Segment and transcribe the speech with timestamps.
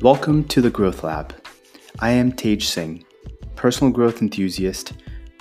[0.00, 1.34] Welcome to the Growth Lab.
[1.98, 3.04] I am Tej Singh,
[3.56, 4.92] personal growth enthusiast,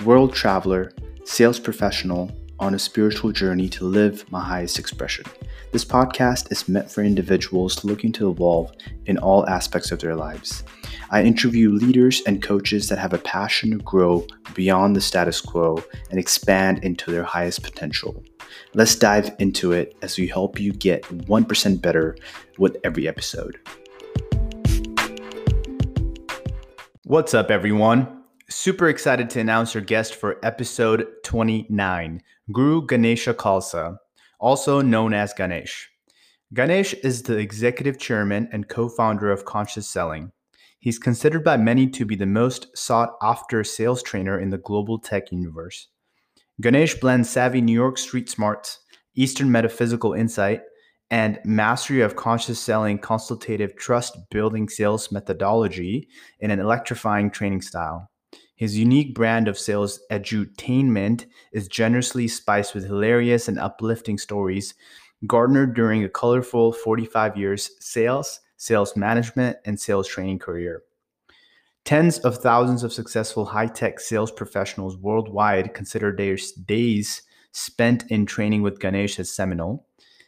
[0.04, 0.94] world traveler,
[1.26, 5.26] sales professional on a spiritual journey to live my highest expression.
[5.72, 8.72] This podcast is meant for individuals looking to evolve
[9.06, 10.64] in all aspects of their lives.
[11.12, 15.84] I interview leaders and coaches that have a passion to grow beyond the status quo
[16.10, 18.24] and expand into their highest potential.
[18.74, 22.18] Let's dive into it as we help you get 1% better
[22.58, 23.60] with every episode.
[27.10, 28.26] What's up, everyone?
[28.50, 32.22] Super excited to announce our guest for episode 29,
[32.52, 33.96] Guru Ganesha Khalsa,
[34.42, 35.88] also known as Ganesh.
[36.54, 40.34] Ganesh is the executive chairman and co founder of Conscious Selling.
[40.80, 45.00] He's considered by many to be the most sought after sales trainer in the global
[45.00, 45.88] tech universe.
[46.60, 48.80] Ganesh blends savvy New York street smarts,
[49.16, 50.60] Eastern metaphysical insight,
[51.10, 56.08] and mastery of conscious selling consultative trust building sales methodology
[56.40, 58.10] in an electrifying training style.
[58.56, 64.74] His unique brand of sales edutainment is generously spiced with hilarious and uplifting stories
[65.26, 70.84] garnered during a colorful 45 years sales, sales management, and sales training career.
[71.86, 77.22] Tens of thousands of successful high tech sales professionals worldwide consider their days
[77.54, 79.86] spent in training with Ganesh as seminal.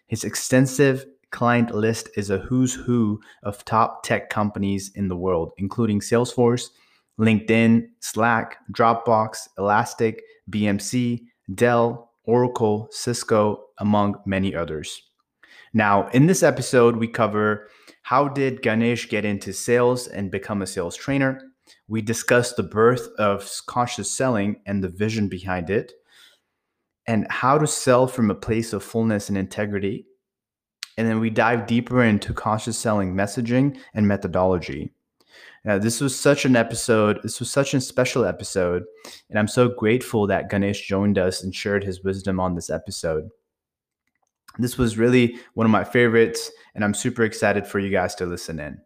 [0.09, 5.51] His extensive client list is a who's who of top tech companies in the world,
[5.59, 6.69] including Salesforce,
[7.19, 14.99] LinkedIn, Slack, Dropbox, Elastic, BMC, Dell, Oracle, Cisco, among many others.
[15.73, 17.69] Now, in this episode, we cover
[18.01, 21.39] how did Ganesh get into sales and become a sales trainer?
[21.88, 25.94] We discuss the birth of conscious selling and the vision behind it
[27.09, 30.05] and how to sell from a place of fullness and integrity.
[30.95, 34.93] And then we dive deeper into conscious selling messaging and methodology.
[35.66, 37.19] Now, this was such an episode.
[37.23, 38.84] This was such a special episode.
[39.28, 43.28] And I'm so grateful that Ganesh joined us and shared his wisdom on this episode.
[44.59, 48.28] This was really one of my favorites, and I'm super excited for you guys to
[48.28, 48.81] listen in.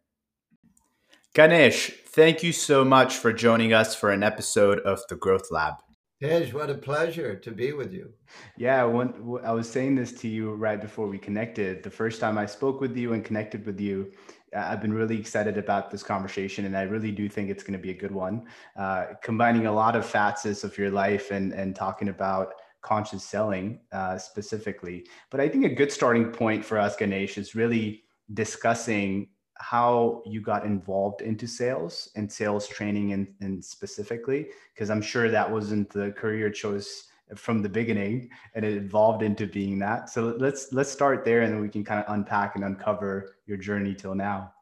[1.33, 5.73] Ganesh, thank you so much for joining us for an episode of the Growth Lab.
[6.21, 8.13] Tej, what a pleasure to be with you.
[8.57, 11.83] Yeah, when, I was saying this to you right before we connected.
[11.83, 14.11] The first time I spoke with you and connected with you,
[14.55, 17.79] I've been really excited about this conversation, and I really do think it's going to
[17.79, 18.45] be a good one.
[18.77, 23.79] Uh, combining a lot of facets of your life and and talking about conscious selling
[23.91, 25.07] uh, specifically.
[25.31, 28.03] But I think a good starting point for us, Ganesh, is really
[28.33, 35.01] discussing how you got involved into sales and sales training and, and specifically because i'm
[35.01, 40.09] sure that wasn't the career choice from the beginning and it evolved into being that.
[40.09, 43.57] So let's let's start there and then we can kind of unpack and uncover your
[43.57, 44.53] journey till now.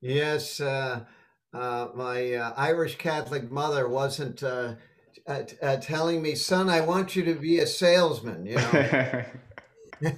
[0.00, 1.04] Yes uh,
[1.52, 4.74] uh, my uh, irish catholic mother wasn't uh,
[5.26, 9.24] uh, uh, telling me son i want you to be a salesman you know?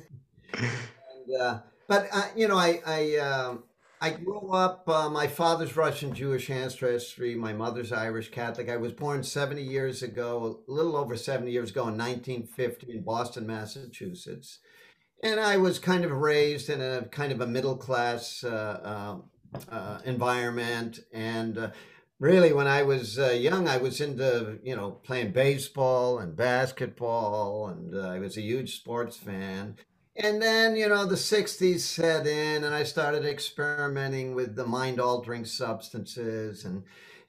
[1.27, 3.65] And, but you know i i um,
[4.03, 8.69] I grew up, uh, my father's Russian Jewish ancestry, my mother's Irish Catholic.
[8.69, 13.05] I was born 70 years ago, a little over 70 years ago in 1950 in
[13.05, 14.59] Boston, Massachusetts.
[15.23, 19.21] And I was kind of raised in a kind of a middle class uh,
[19.55, 20.99] uh, uh environment.
[21.13, 21.71] And uh,
[22.19, 27.69] really, when I was uh, young, I was into, you know, playing baseball and basketball,
[27.69, 29.77] and I was a huge sports fan.
[30.17, 35.01] And then, you know, the 60s set in, and I started experimenting with the mind
[35.01, 36.83] altering substances and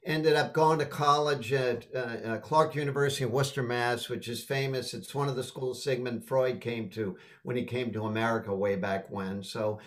[0.06, 4.44] ended up going to college at uh, uh, Clark University in Worcester, Mass., which is
[4.44, 4.94] famous.
[4.94, 8.76] It's one of the schools Sigmund Freud came to when he came to America way
[8.76, 9.44] back when.
[9.44, 9.80] So,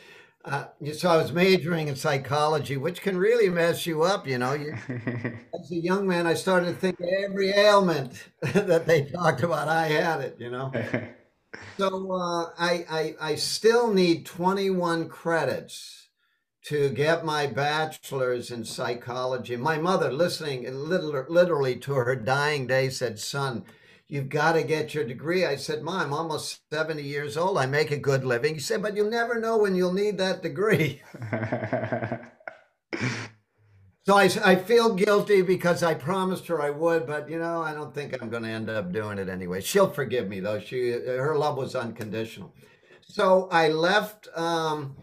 [0.47, 4.27] uh, so I was majoring in psychology, which can really mess you up.
[4.27, 9.05] You know, you, as a young man, I started to think every ailment that they
[9.05, 10.37] talked about, I had it.
[10.39, 10.73] You know.
[11.79, 16.09] So uh, I, I I still need 21 credits
[16.65, 19.57] to get my bachelor's in psychology.
[19.57, 23.65] My mother, listening literally to her dying day, said, "Son,
[24.09, 27.59] you've got to get your degree." I said, "Mom, I'm almost 70 years old.
[27.59, 30.43] I make a good living." He said, "But you'll never know when you'll need that
[30.43, 31.03] degree."
[34.07, 37.75] So I, I feel guilty because I promised her I would, but you know, I
[37.75, 39.61] don't think I'm going to end up doing it anyway.
[39.61, 40.61] She'll forgive me though.
[40.61, 42.55] She her love was unconditional.
[43.03, 44.95] So I left um,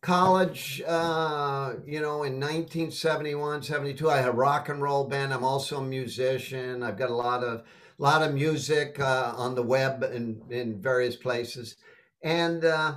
[0.00, 4.10] college, uh, you know, in 1971, 72.
[4.10, 5.32] I had a rock and roll band.
[5.32, 6.82] I'm also a musician.
[6.82, 7.62] I've got a lot of
[7.98, 11.76] lot of music uh, on the web and in various places.
[12.24, 12.96] And uh,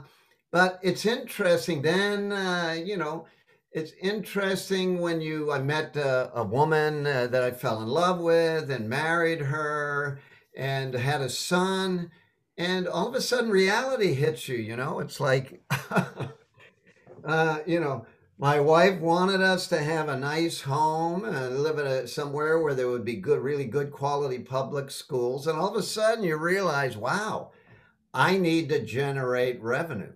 [0.51, 1.83] but it's interesting.
[1.83, 3.27] Then uh, you know
[3.71, 8.19] it's interesting when you I met a, a woman uh, that I fell in love
[8.19, 10.19] with and married her
[10.55, 12.11] and had a son,
[12.57, 14.57] and all of a sudden reality hits you.
[14.57, 15.61] You know, it's like,
[17.25, 18.05] uh, you know,
[18.37, 22.73] my wife wanted us to have a nice home and live in a, somewhere where
[22.73, 26.35] there would be good, really good quality public schools, and all of a sudden you
[26.35, 27.51] realize, wow,
[28.13, 30.13] I need to generate revenue.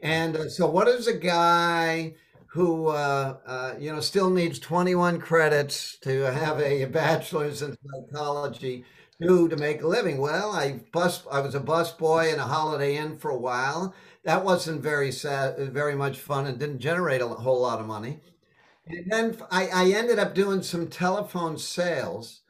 [0.00, 2.14] And uh, so, does a guy?
[2.54, 8.84] Who uh, uh, you know still needs 21 credits to have a bachelor's in psychology
[9.20, 10.18] do to make a living.
[10.18, 13.92] Well i bus i was a bus boy in a holiday inn for a while.
[14.22, 18.20] That wasn't very sad very much fun and didn't generate a whole lot of money.
[18.86, 22.42] And then i, I ended up doing some telephone sales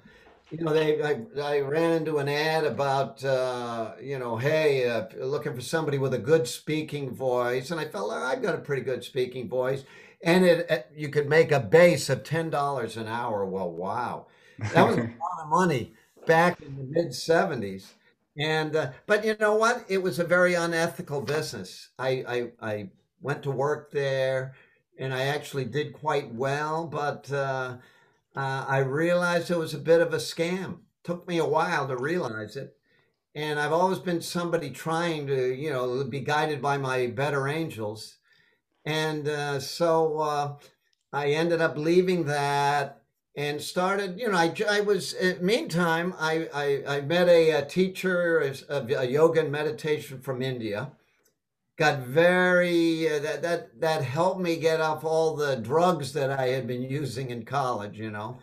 [0.59, 5.07] you know they i, I ran into an ad about uh, you know hey uh,
[5.21, 8.59] looking for somebody with a good speaking voice and i felt like i've got a
[8.59, 9.85] pretty good speaking voice
[10.25, 13.45] and it, it you could make a base of $10 an hour.
[13.45, 14.27] Well wow.
[14.73, 15.93] That was a lot of money
[16.27, 17.93] back in the mid 70s
[18.39, 19.85] and uh, but you know what?
[19.89, 21.91] It was a very unethical business.
[21.99, 22.89] I, I i
[23.21, 24.55] went to work there
[24.99, 27.77] and i actually did quite well but uh,
[28.35, 30.79] uh, I realized it was a bit of a scam.
[31.03, 32.77] Took me a while to realize it.
[33.35, 38.19] And I've always been somebody trying to, you know, be guided by my better angels.
[38.85, 40.57] And uh, so uh,
[41.13, 43.03] I ended up leaving that
[43.37, 47.65] and started, you know, I, I was, uh, meantime, I, I, I met a, a
[47.65, 48.39] teacher
[48.69, 50.93] of a yoga and meditation from India
[51.77, 56.49] got very uh, that that that helped me get off all the drugs that I
[56.49, 57.99] had been using in college.
[57.99, 58.39] You know,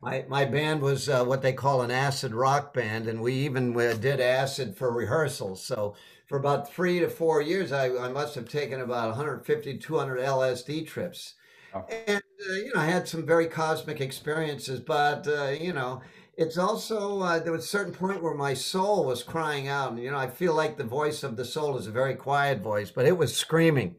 [0.00, 3.78] my my band was uh, what they call an acid rock band, and we even
[3.78, 5.64] uh, did acid for rehearsals.
[5.64, 5.96] So
[6.26, 10.86] for about three to four years, I, I must have taken about 150, 200 LSD
[10.86, 11.34] trips.
[11.74, 11.84] Oh.
[12.06, 16.02] And uh, you know, I had some very cosmic experiences, but uh, you know,
[16.38, 20.00] it's also uh, there was a certain point where my soul was crying out and
[20.00, 22.90] you know i feel like the voice of the soul is a very quiet voice
[22.90, 23.96] but it was screaming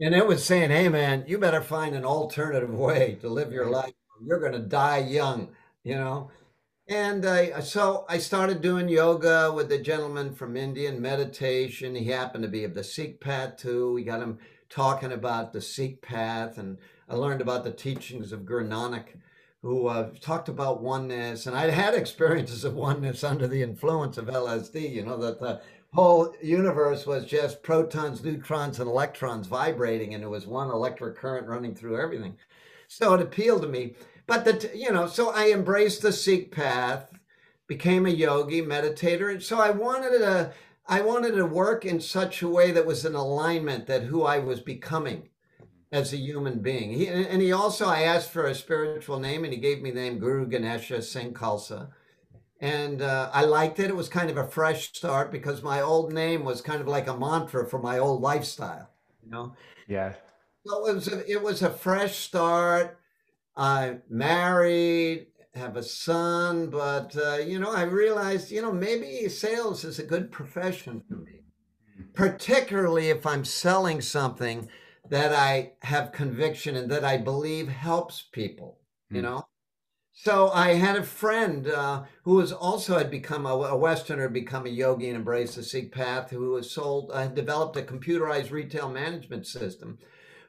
[0.00, 3.70] and it was saying hey man you better find an alternative way to live your
[3.70, 3.92] life
[4.26, 5.48] you're going to die young
[5.84, 6.30] you know
[6.86, 11.94] and I, so I started doing yoga with a gentleman from India and meditation.
[11.94, 13.94] He happened to be of the Sikh path too.
[13.94, 14.38] We got him
[14.68, 16.76] talking about the Sikh path, and
[17.08, 19.14] I learned about the teachings of Guru Nanak
[19.64, 24.26] who uh, talked about oneness, and I had experiences of oneness under the influence of
[24.26, 24.92] LSD.
[24.92, 25.62] You know that the
[25.94, 31.46] whole universe was just protons, neutrons, and electrons vibrating, and it was one electric current
[31.46, 32.36] running through everything.
[32.88, 33.94] So it appealed to me.
[34.26, 37.10] But the you know, so I embraced the Sikh path,
[37.66, 40.52] became a yogi, meditator, and so I wanted to
[40.86, 44.40] I wanted to work in such a way that was in alignment that who I
[44.40, 45.30] was becoming
[45.94, 46.90] as a human being.
[46.90, 50.00] He, and he also, I asked for a spiritual name, and he gave me the
[50.00, 51.90] name Guru Ganesha Singh Khalsa.
[52.60, 53.90] And uh, I liked it.
[53.90, 57.06] It was kind of a fresh start because my old name was kind of like
[57.06, 58.90] a mantra for my old lifestyle,
[59.22, 59.54] you know?
[59.86, 60.14] Yeah.
[60.66, 62.98] So it was a, it was a fresh start.
[63.56, 69.84] I married, have a son, but, uh, you know, I realized, you know, maybe sales
[69.84, 71.42] is a good profession for me,
[72.00, 72.12] mm.
[72.14, 74.68] particularly if I'm selling something–
[75.10, 78.80] that I have conviction and that I believe helps people,
[79.10, 79.24] you mm.
[79.24, 79.46] know?
[80.16, 84.64] So I had a friend uh, who was also had become a, a, Westerner, become
[84.64, 88.88] a yogi and embraced the Sikh path, who was sold, uh, developed a computerized retail
[88.88, 89.98] management system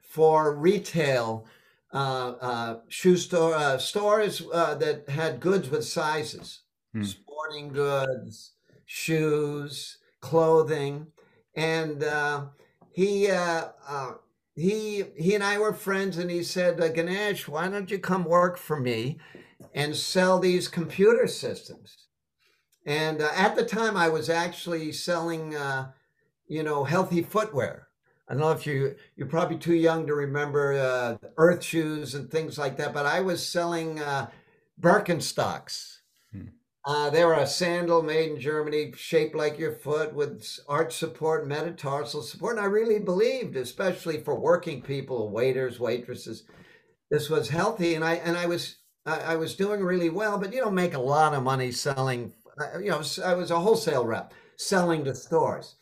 [0.02, 1.46] for retail
[1.94, 6.62] uh, uh shoe store uh, stores uh, that had goods with sizes,
[6.94, 7.04] hmm.
[7.04, 8.54] sporting goods,
[8.86, 11.08] shoes, clothing,
[11.56, 12.04] and
[12.92, 13.28] he
[14.56, 18.24] he he and I were friends, and he said, uh, Ganesh, why don't you come
[18.24, 19.18] work for me
[19.74, 22.08] and sell these computer systems?
[22.86, 25.92] And uh, at the time, I was actually selling, uh,
[26.48, 27.88] you know, healthy footwear.
[28.30, 32.32] I don't know if you you're probably too young to remember uh, Earth shoes and
[32.32, 34.30] things like that, but I was selling uh,
[34.80, 35.95] Birkenstocks
[36.86, 41.48] uh, they were a sandal made in Germany, shaped like your foot with arch support,
[41.48, 42.58] metatarsal support.
[42.58, 46.44] And I really believed, especially for working people, waiters, waitresses,
[47.10, 47.96] this was healthy.
[47.96, 51.00] And I and I was I, was doing really well, but you don't make a
[51.00, 52.34] lot of money selling.
[52.60, 55.76] Uh, you know, I was a wholesale rep selling to stores.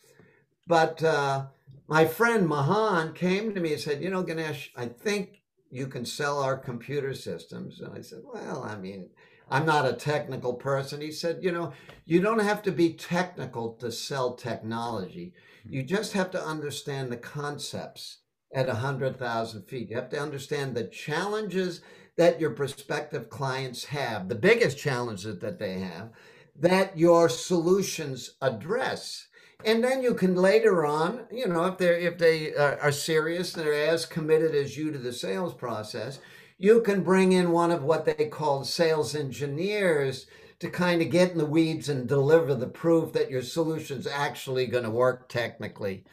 [0.66, 1.46] But uh,
[1.86, 6.06] my friend Mahan came to me and said, "You know, Ganesh, I think you can
[6.06, 9.10] sell our computer systems." And I said, "Well, I mean."
[9.50, 11.00] I'm not a technical person.
[11.00, 11.72] He said, you know,
[12.04, 15.34] you don't have to be technical to sell technology.
[15.66, 15.74] Hmm.
[15.74, 18.18] You just have to understand the concepts
[18.54, 19.90] at 100,000 feet.
[19.90, 21.80] You have to understand the challenges
[22.16, 26.10] that your prospective clients have, the biggest challenges that they have,
[26.56, 29.26] that your solutions address.
[29.64, 33.54] And then you can later on, you know, if they're if they uh, are serious
[33.54, 36.18] and they're as committed as you to the sales process,
[36.64, 40.26] you can bring in one of what they call sales engineers
[40.58, 44.66] to kind of get in the weeds and deliver the proof that your solution's actually
[44.66, 46.04] going to work technically.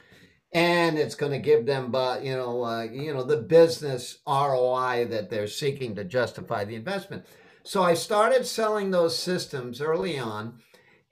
[0.52, 5.08] And it's going to give them uh, you know uh, you know the business ROI
[5.10, 7.26] that they're seeking to justify the investment.
[7.64, 10.60] So I started selling those systems early on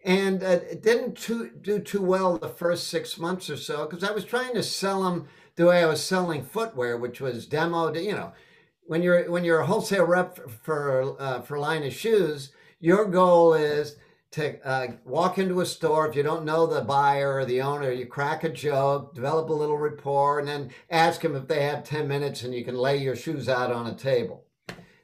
[0.03, 4.03] and uh, it didn't too, do too well the first six months or so because
[4.03, 8.03] I was trying to sell them the way I was selling footwear which was demoed
[8.03, 8.33] you know
[8.89, 13.05] when you're when you're a wholesale rep for for, uh, for line of shoes your
[13.05, 13.97] goal is
[14.31, 16.07] to uh, walk into a store.
[16.07, 19.53] If you don't know the buyer or the owner you crack a joke develop a
[19.53, 22.97] little rapport and then ask them if they have 10 minutes and you can lay
[22.97, 24.45] your shoes out on a table.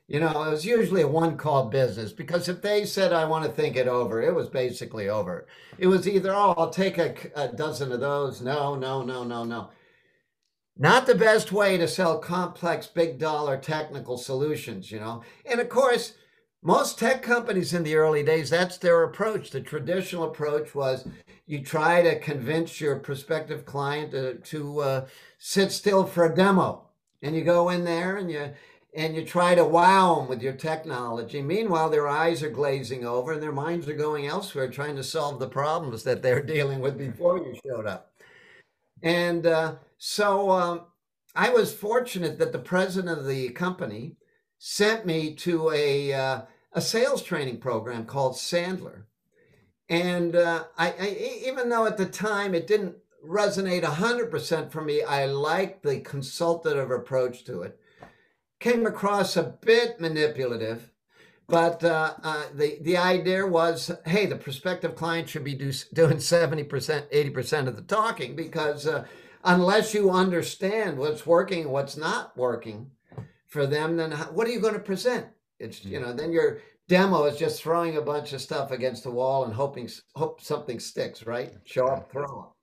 [0.08, 3.46] You know it was usually a one call business because if they said i want
[3.46, 5.46] to think it over it was basically over.
[5.78, 8.42] It was either oh i'll take a, a dozen of those.
[8.42, 9.70] No no no no no
[10.78, 15.70] not the best way to sell complex big dollar technical solutions you know and of
[15.70, 16.14] course
[16.66, 19.52] most tech companies in the early days, that's their approach.
[19.52, 21.08] The traditional approach was
[21.46, 26.88] you try to convince your prospective client to, to uh, sit still for a demo.
[27.22, 28.52] And you go in there and you
[28.96, 31.40] and you try to wow them with your technology.
[31.40, 35.38] Meanwhile, their eyes are glazing over and their minds are going elsewhere, trying to solve
[35.38, 38.12] the problems that they're dealing with before you showed up.
[39.04, 39.76] And uh,
[40.08, 40.82] so um,
[41.36, 44.18] I was fortunate that the president of the company
[44.60, 46.42] sent me to a uh,
[46.74, 49.06] a sales training program called Sandler.
[49.90, 52.98] And uh, I, I, even though at the time it didn't
[53.28, 57.80] resonate 100% for me, I liked the consultative approach to it.
[58.60, 60.92] Came across a bit manipulative,
[61.48, 66.18] but uh, uh, the, the idea was hey, the prospective client should be do, doing
[66.18, 69.06] 70%, 80% of the talking because uh,
[69.46, 72.92] unless you understand what's working what's not working
[73.48, 75.28] for them, then how, what are you going to present?
[75.60, 76.04] It's you mm.
[76.04, 79.54] know then your demo is just throwing a bunch of stuff against the wall and
[79.54, 81.54] hoping hope something sticks, right?
[81.64, 82.56] Show up, throw up.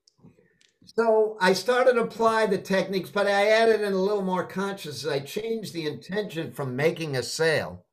[0.85, 5.07] So I started to apply the techniques, but I added in a little more conscious.
[5.07, 7.87] I changed the intention from making a sale.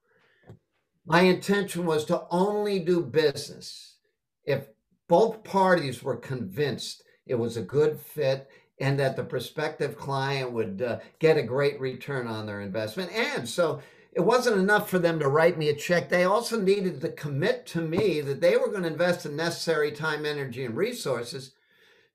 [1.05, 3.98] My intention was to only do business
[4.43, 4.67] if
[5.08, 8.50] both parties were convinced it was a good fit
[8.80, 13.12] and that the prospective client would uh, get a great return on their investment.
[13.12, 13.82] And so
[14.14, 16.10] it wasn't enough for them to write me a check.
[16.10, 19.92] They also needed to commit to me that they were going to invest the necessary
[19.92, 21.52] time, energy, and resources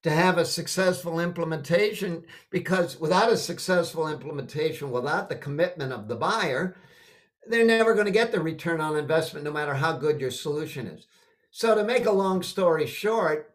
[0.03, 2.25] to have a successful implementation.
[2.51, 6.77] Because without a successful implementation, without the commitment of the buyer,
[7.47, 10.87] they're never going to get the return on investment, no matter how good your solution
[10.87, 11.07] is.
[11.51, 13.55] So, to make a long story short,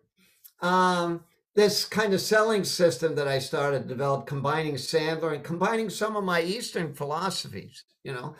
[0.62, 1.24] um,
[1.60, 6.24] this kind of selling system that I started developed, combining Sandler and combining some of
[6.24, 8.36] my Eastern philosophies, you know.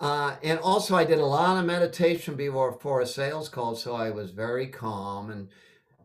[0.00, 3.94] Uh, and also, I did a lot of meditation before for a sales call, so
[3.94, 5.30] I was very calm.
[5.30, 5.48] And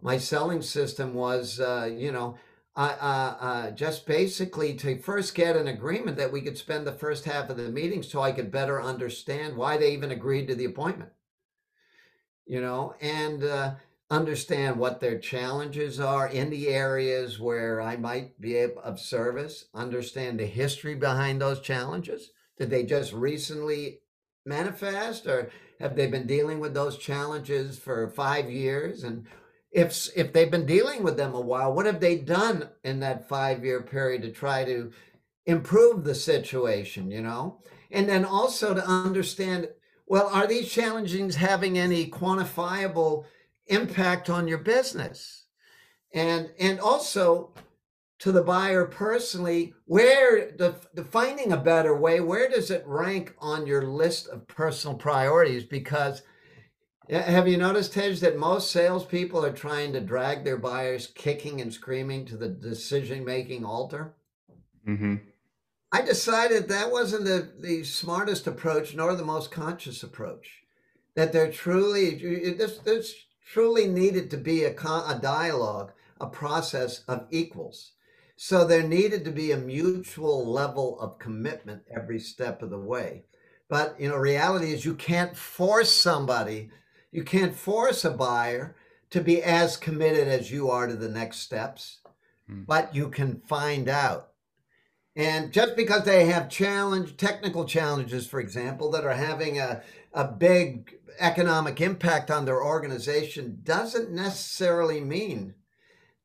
[0.02, 2.38] my selling system was, uh, you know,
[2.76, 7.26] uh, uh, just basically to first get an agreement that we could spend the first
[7.26, 10.66] half of the meeting so I could better understand why they even agreed to the
[10.66, 11.12] appointment.
[12.46, 13.72] You know, and uh,
[14.14, 20.40] understand what their challenges are in the areas where I might be of service, understand
[20.40, 22.30] the history behind those challenges.
[22.58, 24.02] Did they just recently
[24.46, 29.04] manifest or have they been dealing with those challenges for five years?
[29.04, 29.26] And
[29.72, 33.28] if, if they've been dealing with them a while, what have they done in that
[33.28, 34.92] five year period to try to
[35.48, 37.60] improve the situation, you know?
[37.90, 39.70] And then also to understand
[40.06, 43.26] well, are these challenges having any quantifiable
[43.68, 45.46] impact on your business.
[46.14, 47.54] And and also
[48.20, 53.36] to the buyer personally where the, the finding a better way where does it rank
[53.40, 55.64] on your list of personal priorities?
[55.66, 56.22] Because
[57.10, 61.74] have you noticed Tej that most salespeople are trying to drag their buyers kicking and
[61.74, 64.14] screaming to the decision making altar?
[64.88, 65.16] Mm-hmm.
[65.94, 70.64] i decided that wasn't the, the smartest approach nor the most conscious approach.
[71.16, 72.16] That they're truly
[72.54, 73.14] this, this
[73.54, 77.94] truly needed to be a, a dialogue, a process of equals.
[78.38, 83.26] So there needed to be a mutual level of commitment every step of the way.
[83.70, 86.72] But you know, reality is you can't force somebody,
[87.12, 88.76] you can't force a buyer
[89.12, 92.00] to be as committed as you are to the next steps,
[92.50, 92.66] mm.
[92.68, 94.30] but you can find out
[95.16, 99.84] And just because they have challenge, technical challenges, for example, that are having a,
[100.14, 105.56] a big economic impact on their organization, doesn't necessarily mean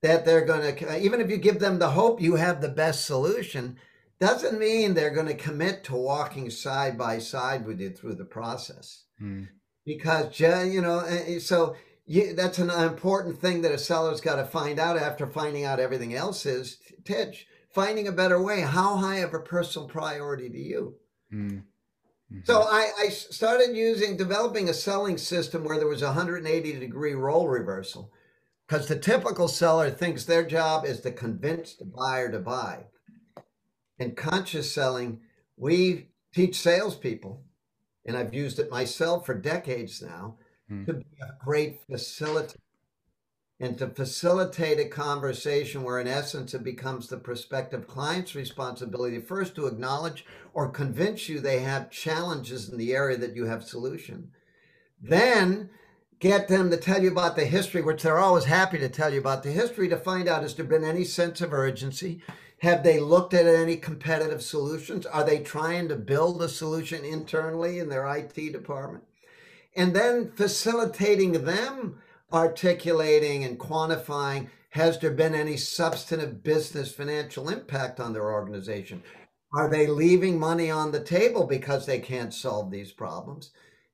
[0.02, 3.04] that they're going to, even if you give them the hope you have the best
[3.04, 3.76] solution,
[4.20, 8.24] doesn't mean they're going to commit to walking side by side with you through the
[8.24, 9.04] process.
[9.20, 9.48] Mm.
[9.84, 11.04] Because, you know,
[11.38, 15.64] so you, that's an important thing that a seller's got to find out after finding
[15.64, 18.60] out everything else is, Tej, finding a better way.
[18.60, 20.94] How high of a personal priority to you?
[21.32, 21.62] Mm.
[22.32, 22.42] Mm-hmm.
[22.44, 27.14] So I, I started using developing a selling system where there was a 180 degree
[27.14, 28.12] role reversal
[28.66, 32.84] because the typical seller thinks their job is to convince the buyer to buy.
[33.98, 35.20] In conscious selling,
[35.56, 37.42] we teach salespeople,
[38.04, 40.36] and I've used it myself for decades now,
[40.70, 40.84] mm.
[40.86, 42.56] to be a great facilitator
[43.60, 49.56] and to facilitate a conversation where, in essence, it becomes the prospective client's responsibility first
[49.56, 50.24] to acknowledge
[50.54, 54.30] or convince you they have challenges in the area that you have solution.
[55.02, 55.70] Then
[56.20, 59.18] get them to tell you about the history, which they're always happy to tell you
[59.18, 62.22] about the history, to find out has there been any sense of urgency?
[62.60, 65.06] Have they looked at any competitive solutions?
[65.06, 69.04] Are they trying to build a solution internally in their IT department?
[69.76, 72.00] And then facilitating them
[72.32, 79.02] articulating and quantifying has there been any substantive business financial impact on their organization?
[79.54, 83.50] Are they leaving money on the table because they can't solve these problems?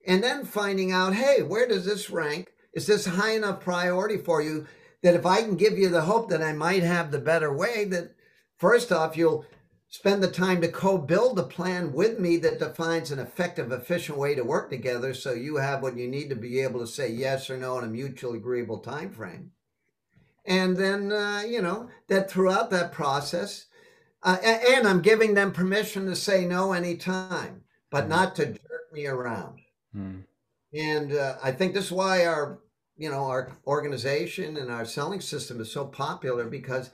[0.07, 2.53] And then finding out, hey, where does this rank?
[2.75, 4.67] Is this high enough priority for you
[5.03, 7.85] that if I can give you the hope that I might have the better way,
[7.85, 8.17] that
[8.59, 9.47] first off, you'll
[9.95, 14.35] spend the time to co-build a plan with me that defines an effective efficient way
[14.35, 17.49] to work together so you have what you need to be able to say yes
[17.49, 19.53] or no in a mutually agreeable time frame
[20.47, 23.67] and then uh, you know that throughout that process
[24.25, 28.09] uh, and i'm giving them permission to say no anytime but mm.
[28.09, 29.61] not to jerk me around
[29.97, 30.21] mm.
[30.75, 32.59] and uh, i think this is why our
[32.97, 36.91] you know our organization and our selling system is so popular because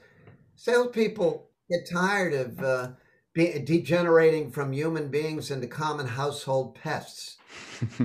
[0.55, 2.89] salespeople get tired of uh,
[3.33, 7.37] be, degenerating from human beings into common household pests,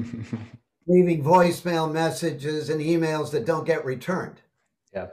[0.86, 4.40] leaving voicemail messages and emails that don't get returned.
[4.94, 5.08] Yeah.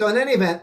[0.00, 0.62] So in any event,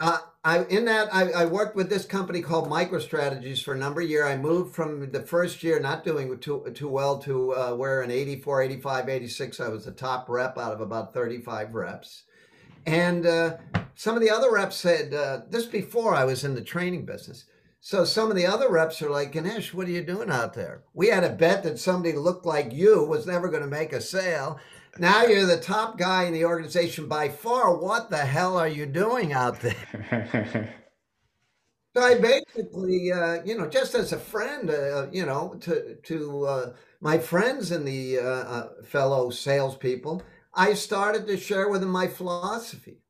[0.00, 4.02] uh, I in that I, I, worked with this company called MicroStrategies for a number
[4.02, 4.26] of years.
[4.26, 8.10] I moved from the first year not doing too too well to uh, where in
[8.10, 12.24] 84, 85, 86 I was the top rep out of about 35 reps.
[12.86, 13.56] And uh,
[13.94, 17.44] some of the other reps said, uh, this before I was in the training business.
[17.80, 20.84] So some of the other reps are like, Ganesh, what are you doing out there?
[20.94, 24.00] We had a bet that somebody looked like you was never going to make a
[24.00, 24.58] sale.
[24.98, 27.76] Now you're the top guy in the organization by far.
[27.76, 30.72] What the hell are you doing out there?
[31.94, 36.46] so I basically, uh, you know, just as a friend, uh, you know, to to
[36.46, 40.22] uh, my friends and the uh, uh, fellow salespeople,
[40.56, 43.02] I started to share with them my philosophy,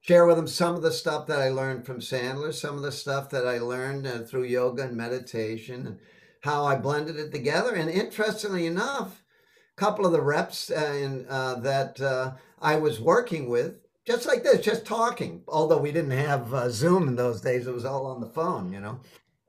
[0.00, 2.92] share with them some of the stuff that I learned from Sandler, some of the
[2.92, 5.98] stuff that I learned uh, through yoga and meditation, and
[6.40, 7.74] how I blended it together.
[7.74, 9.22] And interestingly enough,
[9.76, 14.26] a couple of the reps uh, in, uh, that uh, I was working with, just
[14.26, 15.42] like this, just talking.
[15.48, 18.72] Although we didn't have uh, Zoom in those days, it was all on the phone,
[18.72, 19.00] you know.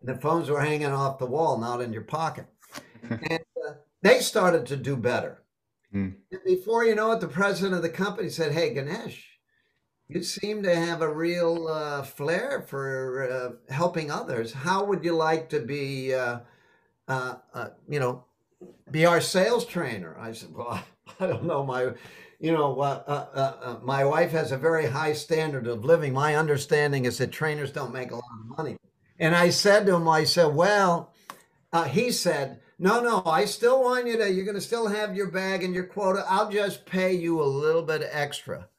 [0.04, 2.48] The phones were hanging off the wall, not in your pocket.
[3.10, 5.42] and uh, they started to do better
[5.94, 6.16] Mm.
[6.46, 9.32] Before you know it, the president of the company said, Hey, Ganesh,
[10.08, 14.54] you seem to have a real uh, flair for uh, helping others.
[14.54, 16.40] How would you like to be, uh,
[17.08, 18.26] uh, uh you know,
[18.90, 20.18] be our sales trainer?
[20.20, 20.82] I said, Well,
[21.20, 21.64] I don't know.
[21.66, 21.92] My,
[22.40, 26.14] you know, uh, my wife has a very high standard of living.
[26.14, 28.78] My understanding is that trainers don't make a lot of money.
[29.20, 31.14] And I said to him, I said, Well,
[31.90, 35.28] he said, no, no, I still want you to, you're going to still have your
[35.28, 36.26] bag and your quota.
[36.28, 38.70] I'll just pay you a little bit extra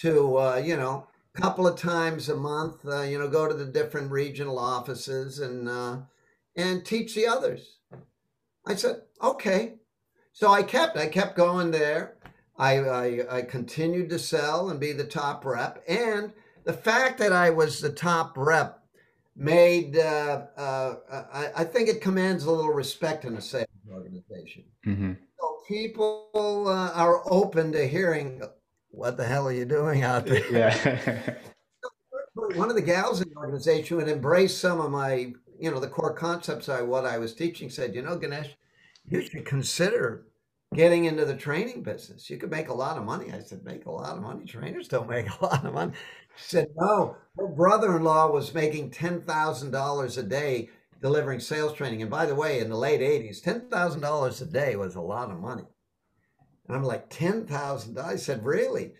[0.00, 3.54] to, uh, you know, a couple of times a month, uh, you know, go to
[3.54, 6.00] the different regional offices and, uh,
[6.54, 7.78] and teach the others.
[8.66, 9.76] I said, okay.
[10.34, 12.18] So I kept, I kept going there.
[12.58, 15.82] I, I, I continued to sell and be the top rep.
[15.88, 16.30] And
[16.64, 18.83] the fact that I was the top rep
[19.36, 20.94] made, uh, uh,
[21.32, 24.64] I, I, think it commands a little respect in a sales organization.
[24.86, 25.12] Mm-hmm.
[25.40, 28.42] So people uh, are open to hearing,
[28.90, 30.52] what the hell are you doing out there?
[30.52, 31.34] Yeah.
[32.34, 35.88] One of the gals in the organization would embrace some of my, you know, the
[35.88, 37.70] core concepts I what I was teaching.
[37.70, 38.56] Said, you know, Ganesh,
[39.08, 40.26] you should consider
[40.74, 42.28] getting into the training business.
[42.28, 43.32] You could make a lot of money.
[43.32, 44.44] I said, make a lot of money.
[44.44, 45.92] Trainers don't make a lot of money.
[46.36, 50.68] Said, no, her brother-in-law was making $10,000 a day
[51.00, 52.02] delivering sales training.
[52.02, 55.38] And by the way, in the late 80s, $10,000 a day was a lot of
[55.38, 55.64] money.
[56.66, 57.98] And I'm like, $10,000?
[57.98, 58.92] I said, really?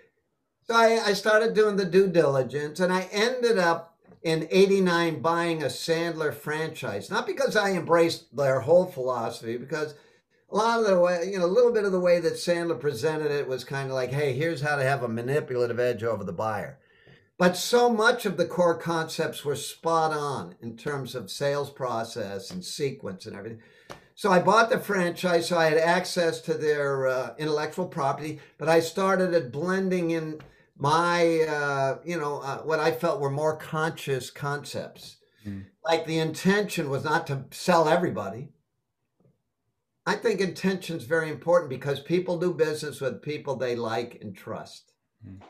[0.67, 5.63] So I, I started doing the due diligence and I ended up in 89 buying
[5.63, 7.11] a Sandler franchise.
[7.11, 9.95] Not because I embraced their whole philosophy, because
[10.51, 12.81] a lot of the way, you know, a little bit of the way that Sandler
[12.81, 16.25] presented it was kind of like, hey, here's how to have a manipulative edge over
[16.25, 16.79] the buyer.
[17.37, 22.51] But so much of the core concepts were spot on in terms of sales process
[22.51, 23.61] and sequence and everything.
[24.15, 28.69] So I bought the franchise, so I had access to their uh, intellectual property, but
[28.69, 30.41] I started at blending in
[30.77, 35.17] my, uh, you know, uh, what I felt were more conscious concepts.
[35.45, 35.65] Mm.
[35.85, 38.51] Like the intention was not to sell everybody.
[40.07, 44.37] I think intention is very important because people do business with people they like and
[44.37, 44.93] trust.
[45.27, 45.41] Mm.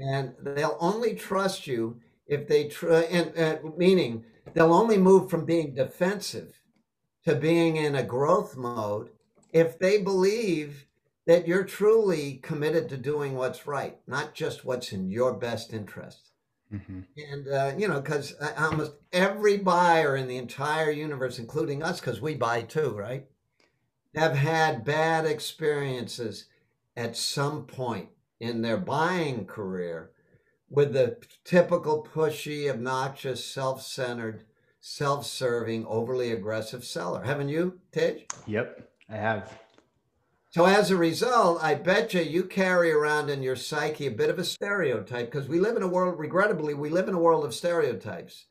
[0.00, 5.44] And they'll only trust you if they, tr- and, and meaning they'll only move from
[5.44, 6.60] being defensive
[7.24, 9.10] to being in a growth mode
[9.52, 10.86] if they believe
[11.26, 16.30] that you're truly committed to doing what's right, not just what's in your best interest.
[16.72, 17.00] Mm-hmm.
[17.16, 22.00] And, uh, you know, because uh, almost every buyer in the entire universe, including us,
[22.00, 23.26] because we buy too, right,
[24.14, 26.46] have had bad experiences
[26.96, 28.08] at some point
[28.40, 30.10] in their buying career
[30.68, 34.44] with the typical pushy, obnoxious, self centered,
[34.80, 37.22] self serving, overly aggressive seller.
[37.22, 38.26] Haven't you, Tej?
[38.46, 39.52] Yep, I have.
[40.50, 44.30] So as a result, I bet you you carry around in your psyche a bit
[44.30, 47.44] of a stereotype because we live in a world, regrettably, we live in a world
[47.44, 48.46] of stereotypes.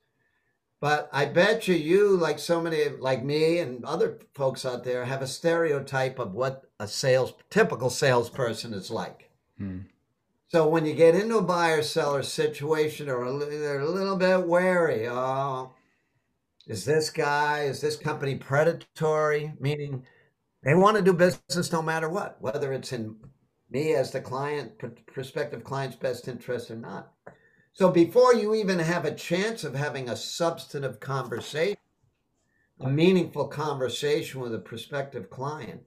[0.79, 5.03] But I bet you you, like so many, like me and other folks out there,
[5.03, 9.28] have a stereotype of what a sales, typical salesperson is like.
[10.47, 15.07] So when you get into a buyer seller situation, or they're a little bit wary.
[15.07, 15.73] Oh,
[16.65, 19.53] is this guy, is this company predatory?
[19.59, 20.05] Meaning
[20.63, 23.17] they want to do business no matter what, whether it's in
[23.69, 27.13] me as the client, prospective client's best interest or not.
[27.73, 31.77] So before you even have a chance of having a substantive conversation,
[32.79, 35.83] a meaningful conversation with a prospective client,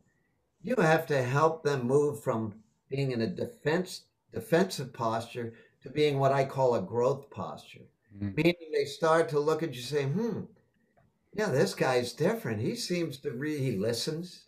[0.62, 2.61] you have to help them move from
[2.92, 4.02] being in a defense
[4.32, 7.86] defensive posture to being what I call a growth posture.
[8.16, 8.34] Mm-hmm.
[8.36, 10.42] Meaning they start to look at you say, hmm,
[11.34, 12.60] yeah, this guy's different.
[12.60, 14.44] He seems to really he listens.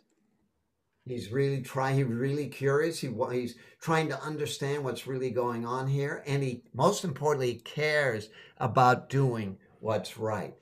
[1.07, 1.96] He's really trying.
[1.96, 3.00] He's really curious.
[3.00, 8.30] He he's trying to understand what's really going on here, and he most importantly cares
[8.59, 10.54] about doing what's right.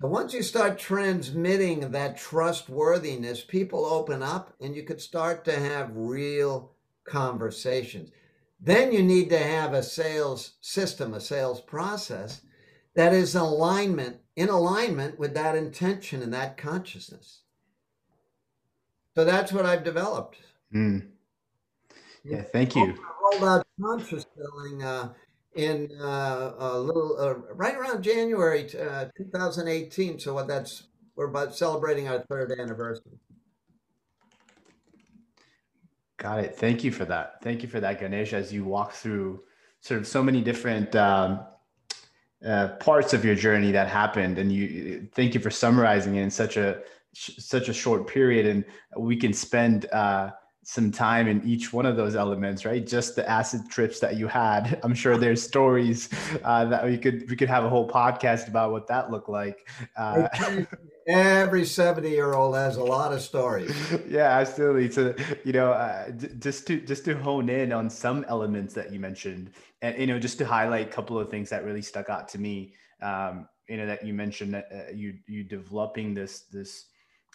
[0.00, 5.58] But once you start transmitting that trustworthiness, people open up, and you could start to
[5.58, 6.72] have real
[7.12, 8.10] conversations.
[8.58, 12.40] Then you need to have a sales system, a sales process
[12.94, 17.40] that is alignment in alignment with that intention and that consciousness.
[19.14, 20.38] So that's what I've developed.
[20.74, 21.08] Mm.
[22.24, 22.82] Yeah, thank you.
[22.82, 25.12] I rolled out conscious selling uh,
[25.54, 30.18] in uh, a little uh, right around January uh, 2018.
[30.18, 33.18] So what that's we're about celebrating our third anniversary.
[36.22, 36.54] Got it.
[36.54, 37.42] Thank you for that.
[37.42, 38.32] Thank you for that, Ganesh.
[38.32, 39.42] As you walk through
[39.80, 41.40] sort of so many different um,
[42.46, 46.30] uh, parts of your journey that happened, and you thank you for summarizing it in
[46.30, 46.82] such a
[47.14, 48.64] such a short period and
[48.96, 50.30] we can spend uh,
[50.64, 52.86] some time in each one of those elements right?
[52.86, 54.80] Just the acid trips that you had.
[54.84, 56.08] I'm sure there's stories
[56.44, 59.68] uh, that we could we could have a whole podcast about what that looked like
[59.96, 60.28] uh,
[61.08, 63.74] every 70 year old has a lot of stories.
[64.08, 64.90] Yeah absolutely.
[64.90, 69.00] So you know uh, just to just to hone in on some elements that you
[69.00, 72.28] mentioned and you know just to highlight a couple of things that really stuck out
[72.28, 76.86] to me um, you know that you mentioned that uh, you you developing this this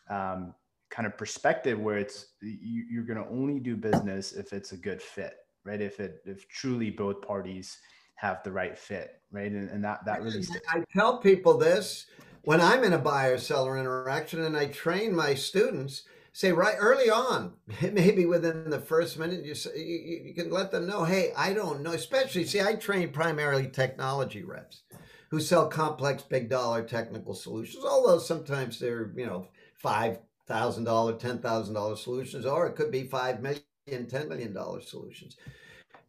[0.09, 0.53] um,
[0.89, 4.77] kind of perspective where it's you, you're going to only do business if it's a
[4.77, 5.81] good fit, right?
[5.81, 7.77] If it if truly both parties
[8.15, 9.51] have the right fit, right?
[9.51, 10.45] And, and that that really.
[10.69, 12.07] I tell people this
[12.43, 16.03] when I'm in a buyer seller interaction, and I train my students.
[16.33, 20.85] Say right early on, maybe within the first minute, you, you you can let them
[20.85, 21.93] know, hey, I don't know.
[21.93, 24.83] Especially, see, I train primarily technology reps
[25.29, 27.83] who sell complex, big dollar technical solutions.
[27.83, 32.91] Although sometimes they're you know five thousand dollar, ten thousand dollar solutions, or it could
[32.91, 35.37] be five million, ten million dollar solutions.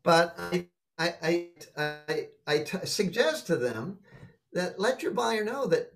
[0.03, 0.67] But I
[0.99, 3.99] I I I, I t- suggest to them
[4.53, 5.93] that let your buyer know that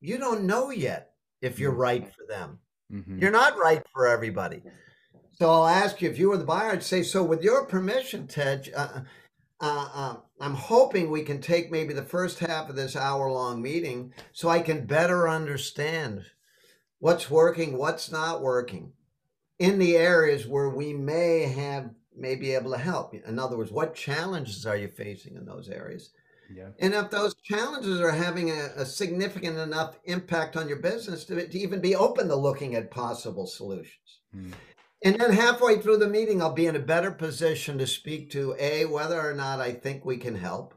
[0.00, 1.80] you don't know yet if you're mm-hmm.
[1.80, 2.58] right for them.
[2.92, 3.18] Mm-hmm.
[3.20, 4.62] You're not right for everybody.
[5.32, 8.26] So I'll ask you if you were the buyer, I'd say, so with your permission,
[8.26, 9.02] Ted, uh,
[9.60, 13.62] uh, uh, I'm hoping we can take maybe the first half of this hour long
[13.62, 16.24] meeting so I can better understand
[16.98, 18.92] what's working, what's not working
[19.58, 23.14] in the areas where we may have may be able to help.
[23.14, 26.10] In other words, what challenges are you facing in those areas?
[26.52, 26.70] Yeah.
[26.80, 31.46] And if those challenges are having a, a significant enough impact on your business to,
[31.46, 34.20] to, even be open to looking at possible solutions.
[34.32, 34.50] Hmm.
[35.04, 38.56] And then halfway through the meeting, I'll be in a better position to speak to
[38.58, 40.74] A, whether or not I think we can help.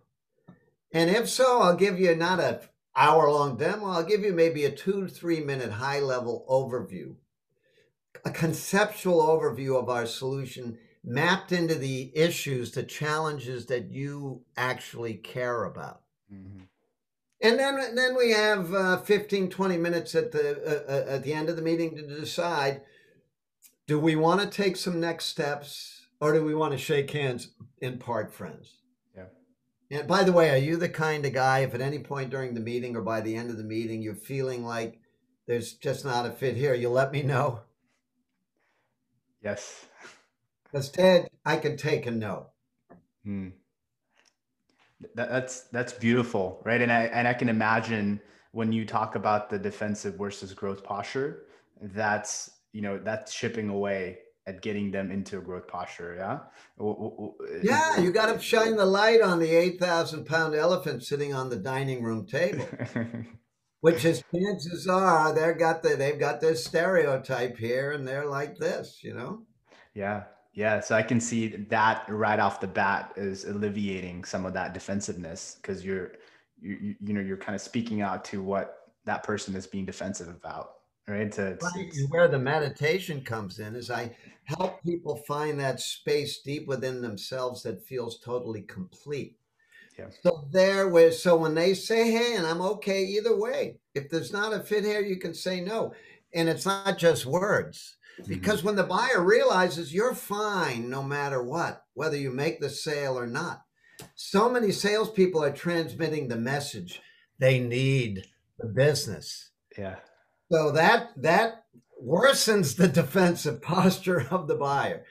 [0.93, 2.61] And if so, I'll give you not a
[2.95, 7.15] hour long demo, I'll give you maybe a two to three minute high level overview,
[8.25, 15.15] a conceptual overview of our solution mapped into the issues, the challenges that you actually
[15.15, 16.01] care about.
[16.31, 16.63] Mm-hmm.
[17.43, 21.33] And then, then we have uh, 15, 20 minutes at the, uh, uh, at the
[21.33, 22.81] end of the meeting to decide
[23.87, 27.49] do we want to take some next steps or do we want to shake hands
[27.81, 28.80] and part friends?
[29.91, 32.53] And by the way, are you the kind of guy, if at any point during
[32.53, 34.97] the meeting or by the end of the meeting you're feeling like
[35.47, 37.59] there's just not a fit here, you let me know?
[39.43, 39.85] Yes.
[40.63, 42.47] Because Ted, I can take a no.
[43.25, 43.49] Hmm.
[45.15, 46.81] That, that's that's beautiful, right?
[46.81, 51.47] And I and I can imagine when you talk about the defensive versus growth posture,
[51.81, 56.15] that's you know that's chipping away at getting them into a growth posture.
[56.17, 56.39] Yeah.
[57.63, 61.49] Yeah, you got to shine the light on the eight thousand pound elephant sitting on
[61.49, 62.67] the dining room table.
[63.81, 68.57] Which is chances are they've got the they've got this stereotype here and they're like
[68.57, 69.43] this, you know?
[69.93, 70.23] Yeah.
[70.53, 74.73] Yeah, so I can see that right off the bat is alleviating some of that
[74.73, 76.11] defensiveness because you're
[76.59, 79.85] you, you, you know you're kind of speaking out to what that person is being
[79.85, 80.73] defensive about,
[81.07, 81.31] right?
[81.33, 86.67] To, to where the meditation comes in is I help people find that space deep
[86.67, 89.37] within themselves that feels totally complete.
[89.97, 90.07] Yeah.
[90.23, 93.77] So there was so when they say, "Hey," and I'm okay either way.
[93.93, 95.93] If there's not a fit here, you can say no,
[96.33, 98.67] and it's not just words because mm-hmm.
[98.67, 103.27] when the buyer realizes you're fine no matter what, whether you make the sale or
[103.27, 103.63] not,
[104.15, 107.01] so many salespeople are transmitting the message
[107.39, 108.25] they need
[108.59, 109.49] the business.
[109.77, 109.95] Yeah.
[110.51, 111.63] So that that
[112.05, 115.05] worsens the defensive posture of the buyer.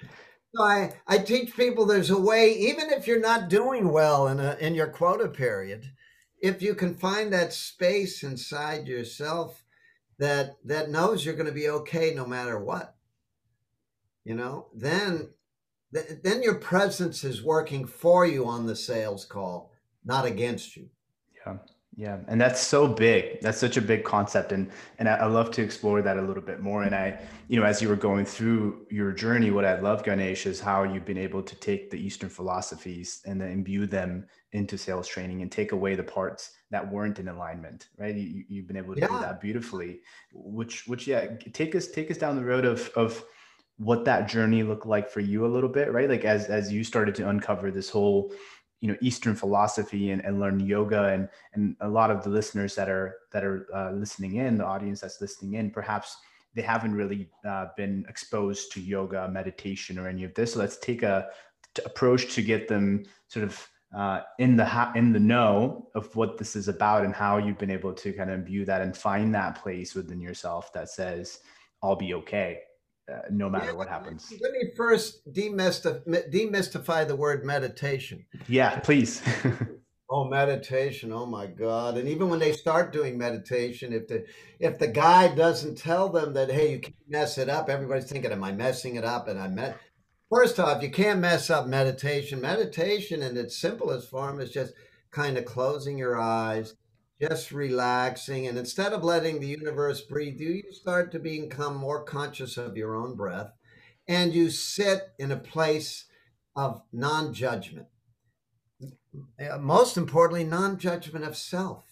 [0.54, 4.40] So I, I teach people there's a way, even if you're not doing well in
[4.40, 5.92] a in your quota period,
[6.40, 9.64] if you can find that space inside yourself
[10.18, 12.94] that that knows you're going to be okay no matter what
[14.24, 15.30] you know then
[16.22, 19.72] then your presence is working for you on the sales call
[20.04, 20.88] not against you
[21.46, 21.56] yeah
[22.00, 23.42] yeah and that's so big.
[23.42, 26.42] That's such a big concept and and I, I, love to explore that a little
[26.42, 29.78] bit more and i you know as you were going through your journey what i
[29.78, 33.86] love ganesh is how you've been able to take the eastern philosophies and then imbue
[33.86, 38.16] them into sales training and take away the parts that weren't in alignment right?
[38.16, 39.08] You, you've been able to yeah.
[39.08, 40.00] do that beautifully
[40.32, 43.22] which which yeah take us take us down the road of of
[43.76, 46.08] what that journey looked like for you a little bit right?
[46.08, 48.32] Like as as you started to uncover this whole
[48.80, 51.04] you know eastern philosophy and, and learn yoga.
[51.08, 54.64] And and a lot of the listeners that are that are uh, listening in the
[54.64, 56.16] audience that's listening in perhaps
[56.54, 60.54] they haven't really uh, been exposed to yoga meditation or any of this.
[60.54, 61.28] So let's take a
[61.74, 66.14] t- approach to get them sort of uh, in the ha- in the know of
[66.14, 68.96] what this is about and how you've been able to kind of view that and
[68.96, 71.40] find that place within yourself that says
[71.82, 72.60] i'll be okay
[73.10, 74.32] uh, no matter yeah, what happens.
[74.40, 78.24] Let me first demystify, demystify the word meditation.
[78.48, 79.22] Yeah, please.
[80.10, 81.12] oh, meditation!
[81.12, 81.96] Oh my God!
[81.96, 84.24] And even when they start doing meditation, if the
[84.58, 88.32] if the guide doesn't tell them that hey, you can't mess it up, everybody's thinking,
[88.32, 89.76] "Am I messing it up?" And I met.
[90.32, 92.40] First off, you can't mess up meditation.
[92.40, 94.74] Meditation, in its simplest form, is just
[95.10, 96.74] kind of closing your eyes
[97.20, 98.46] just relaxing.
[98.46, 102.76] And instead of letting the universe breathe you, you start to become more conscious of
[102.76, 103.52] your own breath
[104.10, 106.06] and you sit in a place
[106.56, 107.86] of non judgment.
[109.60, 111.84] Most importantly, non judgment of self,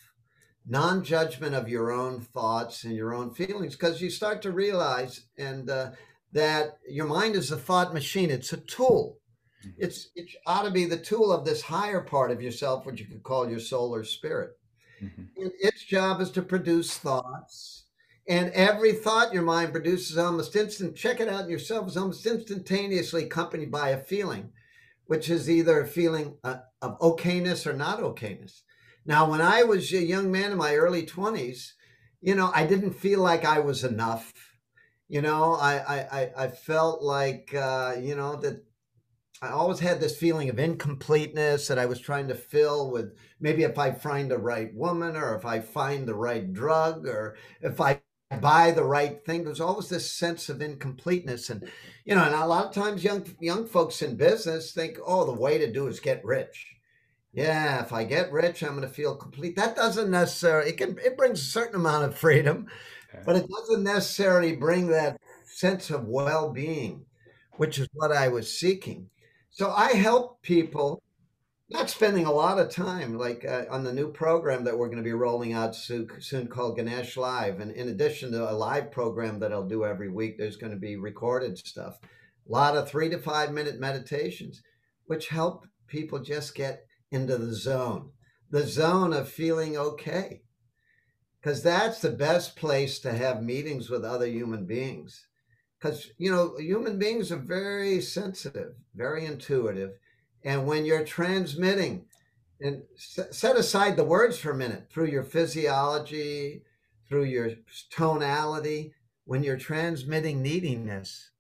[0.67, 5.27] non judgment of your own thoughts and your own feelings, because you start to realize
[5.37, 5.93] and uh,
[6.33, 8.31] that your mind is a thought machine.
[8.31, 9.19] It's a tool.
[9.65, 9.85] Mm-hmm.
[9.85, 13.07] It's it ought to be the tool of this higher part of yourself, which you
[13.07, 14.58] could call your soul or spirit.
[15.03, 15.23] Mm-hmm.
[15.37, 17.85] its job is to produce thoughts.
[18.29, 23.25] And every thought your mind produces almost instant, check it out yourself, is almost instantaneously
[23.25, 24.53] accompanied by a feeling,
[25.07, 28.61] which is either a feeling uh, of okayness or not okayness.
[29.07, 31.73] Now, when I was a young man in my early 20s,
[32.21, 34.35] you know, I didn't feel like I was enough.
[35.09, 35.79] You know, I
[36.13, 38.63] I I felt like uh, you know that
[39.41, 43.63] I always had this feeling of incompleteness that I was trying to fill with maybe
[43.63, 47.81] if I find the right woman or if I find the right drug or if
[47.81, 48.01] I
[48.41, 49.45] buy the right thing.
[49.45, 51.51] There's always this sense of incompleteness.
[51.51, 51.71] And,
[52.05, 55.33] you know, and a lot of times young young folks in business think, oh, the
[55.41, 56.67] way to do is get rich.
[57.33, 59.55] Yeah, if I get rich, I'm going to feel complete.
[59.57, 62.67] That doesn't necessarily, it can, it brings a certain amount of freedom,
[63.25, 67.07] but it doesn't necessarily bring that sense of well being,
[67.59, 69.11] which is what I was seeking.
[69.59, 71.03] So I help people,
[71.69, 74.99] not spending a lot of time, like uh, on the new program that we're going
[74.99, 77.59] to be rolling out soon, soon called Ganesh Live.
[77.59, 80.79] And in addition to a live program that I'll do every week, there's going to
[80.79, 81.99] be recorded stuff.
[82.49, 84.63] A lot of three to five minute meditations,
[85.07, 88.13] which help people just get into the zone,
[88.53, 90.43] the zone of feeling okay.
[91.43, 95.27] Because that's the best place to have meetings with other human beings
[95.79, 99.93] because you know human beings are very sensitive very intuitive
[100.45, 102.05] and when you're transmitting
[102.61, 106.63] and set aside the words for a minute through your physiology
[107.09, 107.51] through your
[107.91, 108.93] tonality
[109.25, 111.31] when you're transmitting neediness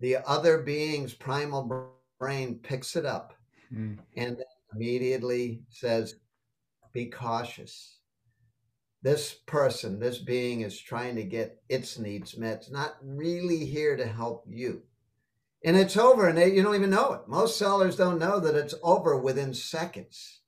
[0.00, 3.34] the other being's primal brain picks it up
[3.72, 3.98] mm.
[4.16, 4.42] and
[4.74, 6.16] immediately says
[6.92, 7.98] be cautious
[9.02, 12.58] this person, this being is trying to get its needs met.
[12.58, 14.82] It's not really here to help you.
[15.64, 17.22] And it's over, and they, you don't even know it.
[17.28, 20.40] Most sellers don't know that it's over within seconds.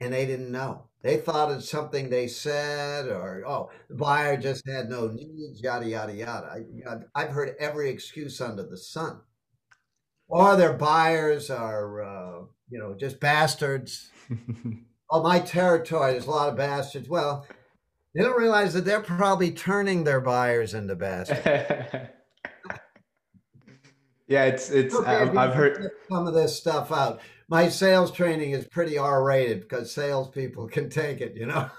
[0.00, 0.88] And they didn't know.
[1.02, 5.88] They thought it's something they said, or, oh, the buyer just had no needs, yada,
[5.88, 6.64] yada, yada.
[7.14, 9.20] I, have heard every excuse under the sun.
[10.28, 14.10] Or their buyers are, uh, you know, just bastards.
[15.10, 17.08] oh, my territory, there's a lot of bastards.
[17.08, 17.46] Well,
[18.14, 21.40] they don't realize that they're probably turning their buyers into bastards.
[24.26, 24.94] yeah, it's it's.
[24.94, 27.20] I've, um, I've heard some of this stuff out.
[27.48, 31.36] My sales training is pretty R-rated because salespeople can take it.
[31.36, 31.70] You know.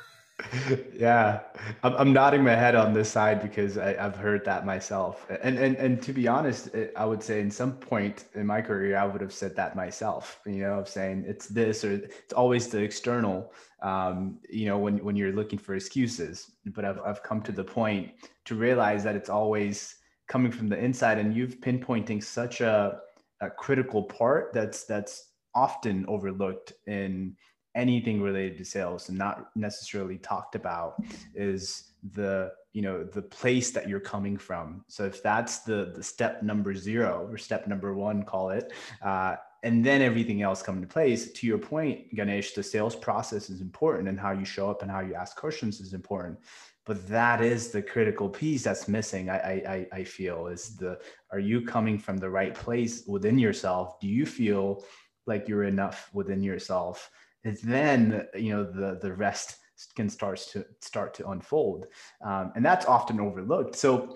[0.93, 1.41] yeah,
[1.83, 5.27] I'm, I'm, nodding my head on this side because I, have heard that myself.
[5.41, 8.97] And and and to be honest, I would say in some point in my career,
[8.97, 10.39] I would have said that myself.
[10.45, 13.53] You know, of saying it's this or it's always the external.
[13.81, 16.51] Um, you know, when when you're looking for excuses.
[16.65, 18.11] But I've I've come to the point
[18.45, 19.95] to realize that it's always
[20.27, 23.01] coming from the inside, and you've pinpointing such a
[23.41, 27.35] a critical part that's that's often overlooked in
[27.79, 30.95] anything related to sales and not necessarily talked about
[31.33, 34.83] is the you know the place that you're coming from.
[34.87, 39.35] So if that's the the step number zero or step number one call it uh,
[39.63, 43.59] and then everything else come into place to your point ganesh the sales process is
[43.59, 46.37] important and how you show up and how you ask questions is important.
[46.85, 49.37] But that is the critical piece that's missing I,
[49.75, 50.99] I i feel is the
[51.31, 53.99] are you coming from the right place within yourself?
[53.99, 54.83] Do you feel
[55.25, 57.09] like you're enough within yourself
[57.43, 59.57] then you know the the rest
[59.95, 61.85] can start to start to unfold.
[62.25, 63.75] Um, and that's often overlooked.
[63.75, 64.15] So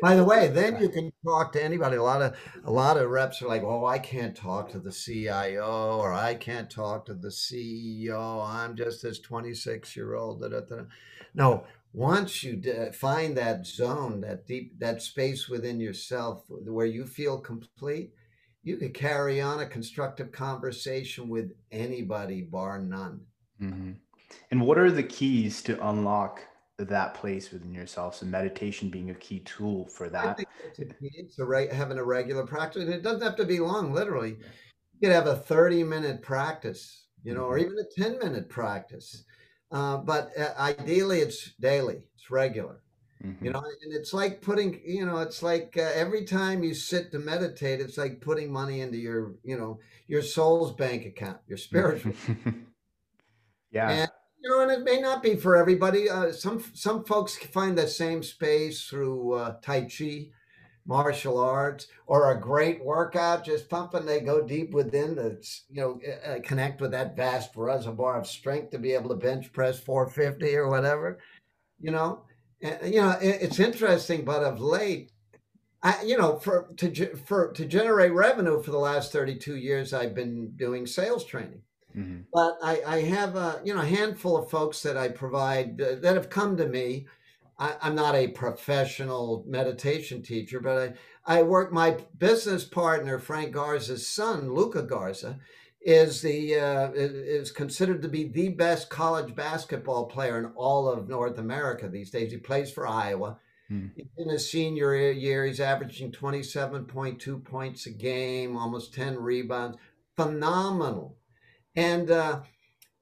[0.00, 1.96] by the way then you can talk to anybody.
[1.96, 4.92] A lot of a lot of reps are like oh i can't talk to the
[4.92, 10.48] cio or i can't talk to the ceo i'm just this 26 year old da,
[10.48, 10.82] da, da.
[11.34, 17.38] no once you find that zone that deep that space within yourself where you feel
[17.38, 18.12] complete
[18.62, 23.20] you could carry on a constructive conversation with anybody, bar none.
[23.60, 23.92] Mm-hmm.
[24.50, 26.42] And what are the keys to unlock
[26.78, 28.16] that place within yourself?
[28.16, 30.26] So meditation being a key tool for that.
[30.26, 32.84] I think it's a key to right, having a regular practice.
[32.84, 34.30] And it doesn't have to be long, literally.
[34.30, 37.50] You could have a 30 minute practice, you know, mm-hmm.
[37.50, 39.24] or even a 10 minute practice.
[39.72, 42.82] Uh, but uh, ideally, it's daily, it's regular.
[43.24, 43.44] Mm-hmm.
[43.44, 47.12] You know, and it's like putting, you know, it's like uh, every time you sit
[47.12, 51.58] to meditate, it's like putting money into your, you know, your soul's bank account, your
[51.58, 52.14] spiritual.
[53.70, 53.90] yeah.
[53.90, 54.10] And,
[54.42, 56.10] you know, and it may not be for everybody.
[56.10, 60.30] Uh, some some folks find that same space through uh, Tai Chi,
[60.84, 64.04] martial arts, or a great workout, just pumping.
[64.04, 65.36] They go deep within to,
[65.70, 69.52] you know, uh, connect with that vast reservoir of strength to be able to bench
[69.52, 71.20] press 450 or whatever.
[71.78, 72.24] You know,
[72.62, 75.10] you know, it's interesting, but of late,
[75.82, 80.14] I, you know, for to for to generate revenue for the last 32 years, I've
[80.14, 81.62] been doing sales training.
[81.96, 82.22] Mm-hmm.
[82.32, 85.96] But I, I have a you know a handful of folks that I provide uh,
[85.96, 87.06] that have come to me.
[87.58, 90.96] I, am not a professional meditation teacher, but
[91.26, 91.72] I, I work.
[91.72, 95.38] My business partner Frank Garza's son, Luka Garza,
[95.84, 101.08] is the uh, is considered to be the best college basketball player in all of
[101.08, 102.30] North America these days.
[102.30, 103.38] He plays for Iowa.
[103.68, 103.88] Hmm.
[104.16, 109.78] In his senior year, he's averaging 27.2 points a game, almost 10 rebounds.
[110.16, 111.16] Phenomenal.
[111.74, 112.40] And uh,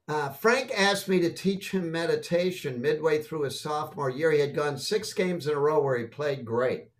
[0.07, 4.31] uh, Frank asked me to teach him meditation midway through his sophomore year.
[4.31, 6.91] He had gone six games in a row where he played great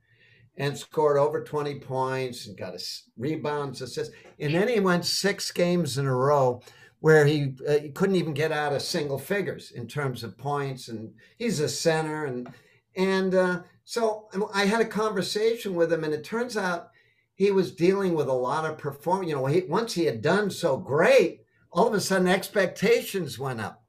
[0.61, 2.79] and scored over 20 points and got a
[3.17, 4.13] rebounds, assists.
[4.37, 6.61] And then he went six games in a row
[6.99, 10.87] where he, uh, he couldn't even get out of single figures in terms of points.
[10.87, 12.25] And he's a center.
[12.25, 12.53] And,
[12.95, 16.91] and uh, so I had a conversation with him, and it turns out
[17.33, 19.29] he was dealing with a lot of performance.
[19.29, 21.41] You know, he, once he had done so great,
[21.71, 23.80] all of a sudden expectations went up.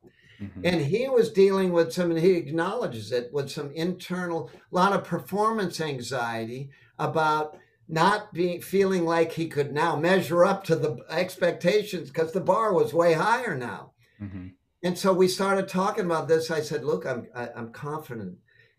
[0.43, 0.61] Mm-hmm.
[0.65, 4.93] And he was dealing with some, and he acknowledges it, with some internal, a lot
[4.93, 7.57] of performance anxiety about
[7.89, 12.73] not being feeling like he could now measure up to the expectations because the bar
[12.73, 13.93] was way higher now.
[14.21, 14.49] Mm-hmm.
[14.83, 16.51] And so we started talking about this.
[16.51, 18.39] I said, "Look, I'm I, am i am confident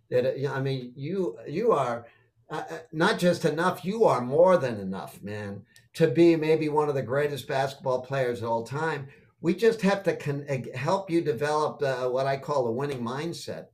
[0.10, 2.08] that I mean you you are
[2.50, 3.86] uh, uh, not just enough.
[3.86, 5.62] You are more than enough, man,
[5.94, 9.08] to be maybe one of the greatest basketball players of all time."
[9.44, 13.04] We just have to con- uh, help you develop uh, what I call a winning
[13.04, 13.66] mindset,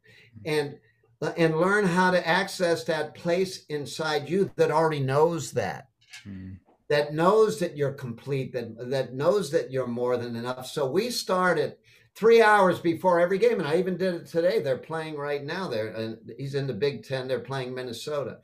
[0.44, 0.78] and
[1.22, 5.90] uh, and learn how to access that place inside you that already knows that,
[6.28, 6.58] mm.
[6.88, 10.66] that knows that you're complete, that that knows that you're more than enough.
[10.66, 11.76] So we started
[12.16, 14.62] three hours before every game, and I even did it today.
[14.62, 15.68] They're playing right now.
[15.68, 17.28] There, and he's in the Big Ten.
[17.28, 18.40] They're playing Minnesota,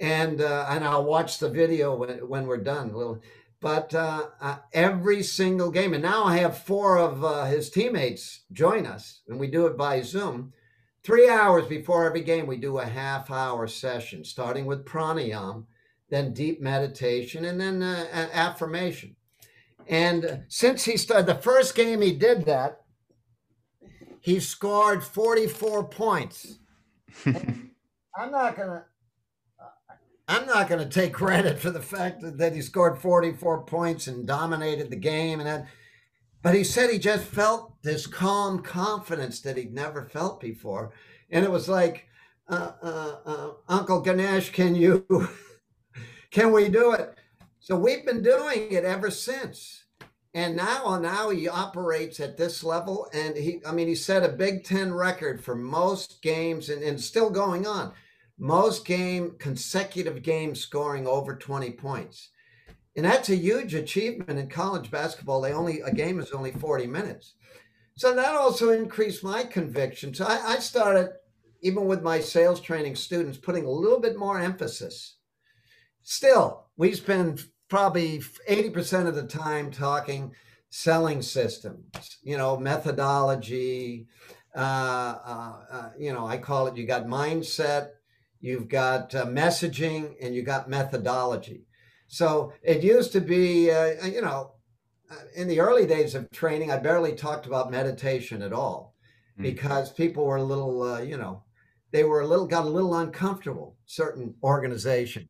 [0.00, 2.94] and uh, and I'll watch the video when, when we're done.
[2.94, 3.20] Little
[3.60, 8.42] but uh, uh, every single game, and now I have four of uh, his teammates
[8.52, 10.52] join us, and we do it by Zoom.
[11.02, 15.64] Three hours before every game, we do a half hour session, starting with pranayam,
[16.10, 19.16] then deep meditation, and then uh, affirmation.
[19.88, 22.82] And since he started the first game, he did that.
[24.20, 26.58] He scored 44 points.
[27.26, 28.84] I'm not going to
[30.28, 34.26] I'm not going to take credit for the fact that he scored 44 points and
[34.26, 35.66] dominated the game and that.
[36.42, 40.92] But he said he just felt this calm confidence that he'd never felt before.
[41.30, 42.06] And it was like,
[42.48, 45.28] uh, uh, uh, Uncle Ganesh, can you,
[46.30, 47.16] can we do it?
[47.60, 49.84] So we've been doing it ever since.
[50.34, 53.08] And now, now he operates at this level.
[53.12, 57.00] And he, I mean, he set a Big Ten record for most games and, and
[57.00, 57.92] still going on
[58.38, 62.30] most game consecutive games scoring over 20 points.
[62.96, 65.40] And that's a huge achievement in college basketball.
[65.40, 67.34] They only a game is only 40 minutes.
[67.96, 70.14] So that also increased my conviction.
[70.14, 71.10] So I, I started,
[71.62, 75.16] even with my sales training students, putting a little bit more emphasis.
[76.02, 80.32] Still, we spend probably 80% of the time talking
[80.70, 84.06] selling systems, you know, methodology.
[84.54, 87.90] Uh, uh, uh, you know, I call it you got mindset,
[88.40, 91.66] you've got uh, messaging, and you got methodology.
[92.08, 94.52] So it used to be, uh, you know,
[95.10, 98.94] uh, in the early days of training, I barely talked about meditation at all
[99.38, 99.42] mm.
[99.42, 101.42] because people were a little, uh, you know,
[101.92, 105.28] they were a little, got a little uncomfortable, certain organization.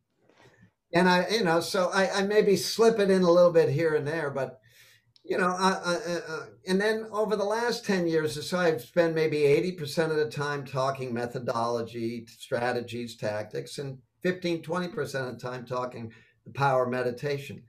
[0.93, 3.95] And I, you know, so I, I maybe slip it in a little bit here
[3.95, 4.61] and there, but
[5.29, 8.81] you know, uh, uh, uh, and then over the last 10 years or so, I've
[8.81, 15.41] spent maybe 80% of the time talking methodology, strategies, tactics, and 15, 20% of the
[15.41, 16.13] time talking
[16.45, 17.63] the power of meditation.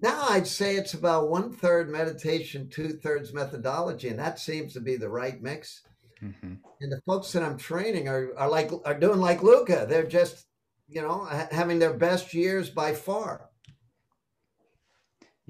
[0.00, 4.80] Now I'd say it's about one third meditation, two thirds methodology, and that seems to
[4.80, 5.82] be the right mix.
[6.22, 6.54] Mm-hmm.
[6.80, 9.86] And the folks that I'm training are, are like are doing like Luka.
[9.88, 10.46] They're just,
[10.88, 13.49] you know, having their best years by far.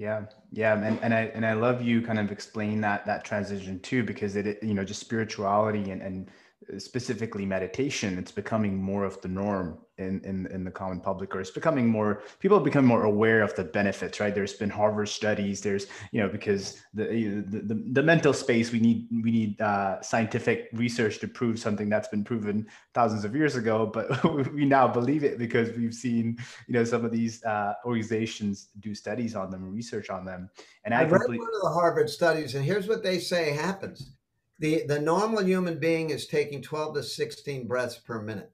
[0.01, 3.79] Yeah, yeah, and, and I and I love you kind of explain that that transition
[3.81, 6.31] too, because it you know just spirituality and and
[6.73, 11.35] uh, specifically meditation, it's becoming more of the norm in, in, in the common public,
[11.35, 14.33] or it's becoming more, people have become more aware of the benefits, right?
[14.33, 17.05] There's been Harvard studies, there's, you know, because the,
[17.47, 21.89] the, the, the mental space, we need, we need uh, scientific research to prove something
[21.89, 24.23] that's been proven thousands of years ago, but
[24.53, 26.37] we now believe it because we've seen,
[26.67, 30.49] you know, some of these uh, organizations do studies on them, research on them.
[30.83, 34.13] And I, I read one of the Harvard studies, and here's what they say happens
[34.61, 38.51] the, the normal human being is taking 12 to 16 breaths per minute.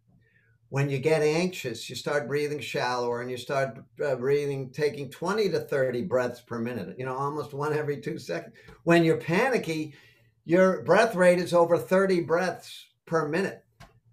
[0.69, 5.49] When you get anxious, you start breathing shallower and you start uh, breathing, taking 20
[5.49, 8.53] to 30 breaths per minute, you know, almost one every two seconds.
[8.83, 9.93] When you're panicky,
[10.43, 13.63] your breath rate is over 30 breaths per minute.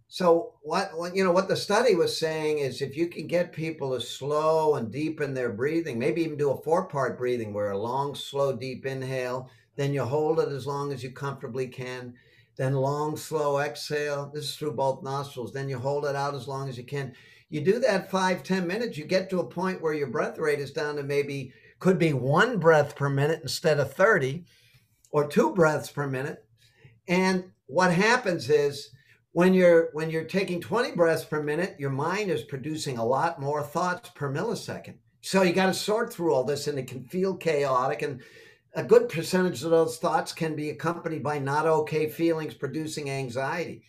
[0.07, 3.53] So what, what, you know what the study was saying is if you can get
[3.53, 7.73] people to slow and deepen their breathing, maybe even do a four part breathing where
[7.73, 12.15] a long, slow, deep inhale, then you hold it as long as you comfortably can.
[12.57, 14.31] Then long, slow exhale.
[14.33, 15.53] This is through both nostrils.
[15.53, 17.15] Then you hold it out as long as you can.
[17.49, 20.61] You do that five, ten minutes, you get to a point where your breath rate
[20.61, 24.45] is down to maybe could be one breath per minute instead of 30
[25.11, 26.45] or two breaths per minute.
[27.09, 28.91] And what happens is
[29.33, 33.41] when you're when you're taking 20 breaths per minute, your mind is producing a lot
[33.41, 34.95] more thoughts per millisecond.
[35.21, 38.21] So you got to sort through all this and it can feel chaotic and
[38.75, 43.83] a good percentage of those thoughts can be accompanied by not okay feelings producing anxiety.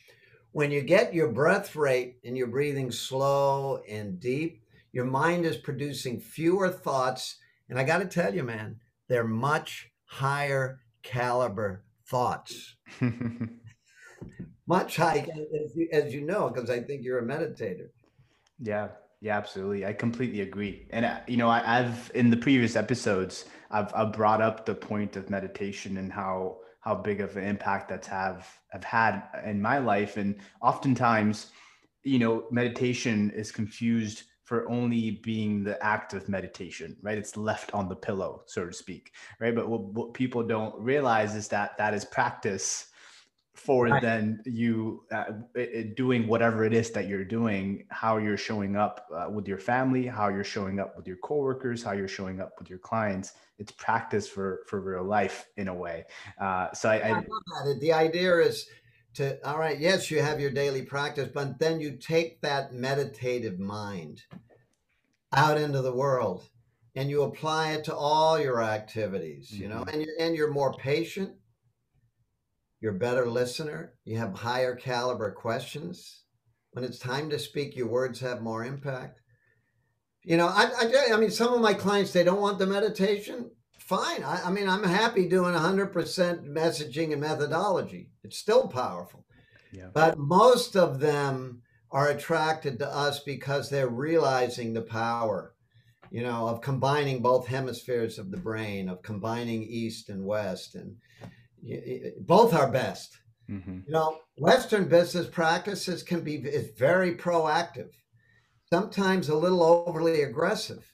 [0.51, 4.61] When you get your breath rate and you're breathing slow and deep,
[4.93, 7.37] your mind is producing fewer thoughts.
[7.67, 12.75] And I got to tell you, man, they're much higher caliber thoughts.
[14.67, 15.25] much higher,
[15.63, 17.89] as you, as you know, because I think you're a meditator.
[18.59, 18.89] Yeah,
[19.21, 19.85] yeah, absolutely.
[19.85, 20.87] I completely agree.
[20.91, 24.75] And uh, you know, I, have in the previous episodes, I've, I've brought up the
[24.75, 29.61] point of meditation and how how big of an impact that's have have had in
[29.61, 30.17] my life.
[30.17, 31.47] And oftentimes,
[32.03, 37.17] you know, meditation is confused for only being the act of meditation, right?
[37.17, 39.55] It's left on the pillow, so to speak, right?
[39.55, 42.91] But what, what people don't realize is that that is practice
[43.55, 44.01] for right.
[44.01, 45.25] then you uh,
[45.95, 50.05] doing whatever it is that you're doing how you're showing up uh, with your family
[50.05, 53.71] how you're showing up with your coworkers how you're showing up with your clients it's
[53.71, 56.03] practice for for real life in a way
[56.39, 57.23] uh, so I, I, I
[57.79, 58.67] the idea is
[59.13, 63.57] to all right yes you have your daily practice but then you take that meditative
[63.57, 64.21] mind
[65.33, 66.43] out into the world
[66.95, 69.89] and you apply it to all your activities you know mm-hmm.
[69.89, 71.31] and you're, and you're more patient
[72.85, 73.93] you're a better listener.
[74.03, 76.21] You have higher caliber questions.
[76.73, 79.21] When it's time to speak, your words have more impact.
[80.21, 83.49] You know, I, I, I mean, some of my clients, they don't want the meditation.
[83.79, 84.23] Fine.
[84.23, 88.11] I, I mean, I'm happy doing 100% messaging and methodology.
[88.23, 89.25] It's still powerful.
[89.71, 89.87] Yeah.
[89.91, 95.55] But most of them are attracted to us because they're realizing the power
[96.11, 100.95] you know, of combining both hemispheres of the brain, of combining East and West, and
[102.19, 103.17] both are best.
[103.49, 103.79] Mm-hmm.
[103.87, 107.91] You know, Western business practices can be is very proactive,
[108.71, 110.91] sometimes a little overly aggressive,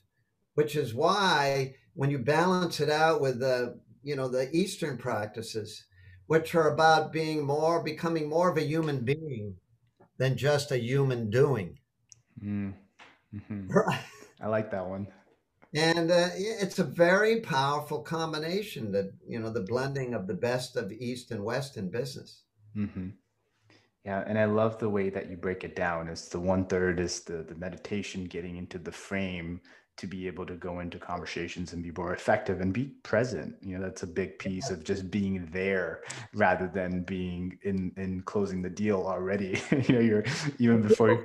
[0.54, 5.86] which is why when you balance it out with the you know the Eastern practices,
[6.26, 9.56] which are about being more becoming more of a human being
[10.18, 11.78] than just a human doing.
[12.42, 12.70] Mm-hmm.
[13.68, 13.98] Right.
[14.42, 15.06] I like that one
[15.74, 20.76] and uh, it's a very powerful combination that you know the blending of the best
[20.76, 22.42] of east and west in business.
[22.76, 23.08] Mm-hmm.
[24.06, 26.98] yeah and i love the way that you break it down it's the one third
[26.98, 29.60] is the the meditation getting into the frame
[29.96, 33.54] to be able to go into conversations and be more effective and be present.
[33.62, 36.02] You know that's a big piece of just being there
[36.34, 39.60] rather than being in in closing the deal already.
[39.70, 40.24] You know you're
[40.58, 41.24] even before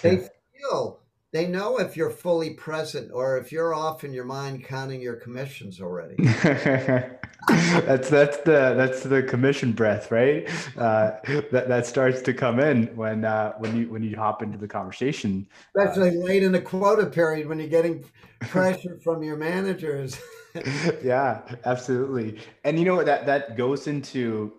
[0.00, 1.00] they feel
[1.34, 5.16] they know if you're fully present or if you're off in your mind counting your
[5.16, 6.14] commissions already.
[7.48, 10.48] that's that's the that's the commission breath, right?
[10.78, 11.10] Uh,
[11.50, 14.68] that that starts to come in when uh, when you when you hop into the
[14.68, 15.44] conversation.
[15.76, 18.04] Especially uh, late in the quota period when you're getting
[18.42, 20.16] pressure from your managers.
[21.02, 22.38] yeah, absolutely.
[22.62, 24.52] And you know that that goes into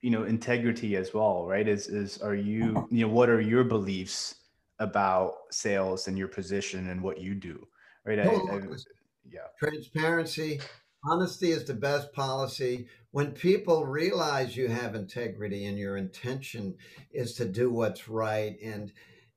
[0.00, 1.68] you know integrity as well, right?
[1.68, 4.36] Is is are you you know what are your beliefs?
[4.78, 7.66] About sales and your position and what you do
[8.04, 8.18] right?
[8.18, 8.60] I, I,
[9.30, 9.40] yeah.
[9.58, 10.60] Transparency
[11.10, 12.86] honesty is the best policy.
[13.10, 16.76] When people realize you have integrity and your intention
[17.12, 18.92] is to do what's right and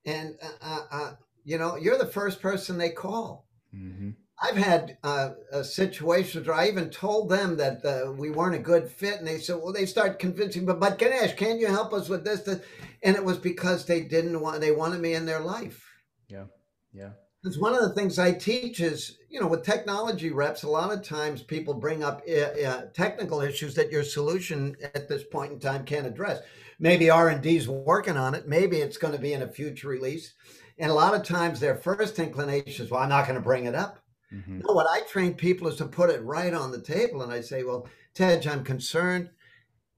[0.05, 1.11] and uh, uh, uh
[1.43, 3.47] you know you're the first person they call.
[3.75, 4.11] Mm-hmm.
[4.39, 5.31] I've had uh,
[5.63, 9.39] situations where I even told them that uh, we weren't a good fit, and they
[9.39, 12.61] said, "Well, they start convincing, but but Ganesh, can you help us with this?" this?
[13.01, 15.83] And it was because they didn't want they wanted me in their life.
[16.27, 16.45] Yeah,
[16.93, 17.11] yeah.
[17.43, 20.93] It's one of the things I teach is you know with technology reps, a lot
[20.93, 25.53] of times people bring up uh, uh technical issues that your solution at this point
[25.53, 26.41] in time can't address.
[26.79, 28.47] Maybe R and D's working on it.
[28.47, 30.33] Maybe it's going to be in a future release.
[30.77, 33.65] And a lot of times their first inclination is, "Well, I'm not going to bring
[33.65, 34.03] it up."
[34.33, 34.59] Mm-hmm.
[34.59, 37.21] No, what I train people is to put it right on the table.
[37.21, 39.29] And I say, well, Tej, I'm concerned.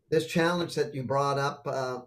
[0.09, 1.99] This challenge that you brought up, uh,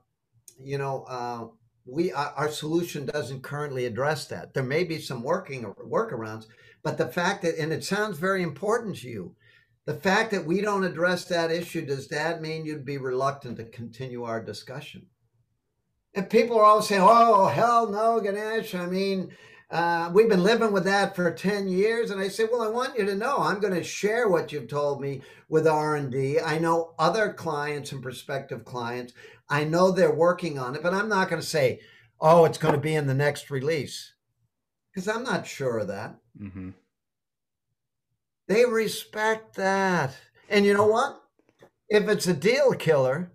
[0.59, 1.47] you know, uh,
[1.87, 4.55] we our, our, solution doesn't currently address that.
[4.55, 6.47] There may be some working workarounds,
[6.83, 9.35] but the fact that, and it sounds very important to you,
[9.85, 13.65] the fact that we don't address that issue, does that mean you'd be reluctant to
[13.65, 15.07] continue our discussion?
[16.15, 19.35] And people are always saying, "Oh hell no, Ganesh." I mean,
[19.73, 22.11] uh, we've been living with that for 10 years.
[22.11, 24.69] And I say, well, I want you to know I'm going to share what you've
[24.69, 26.39] told me with R&D.
[26.41, 29.15] I know other clients and prospective clients.
[29.49, 31.81] I know they're working on it, but I'm not going to say,
[32.21, 34.13] oh, it's going to be in the next release
[34.93, 36.17] because I'm not sure of that.
[36.39, 36.71] Mm-hmm.
[38.49, 40.15] They respect that.
[40.51, 41.19] And you know what?
[41.89, 43.33] If it's a deal killer,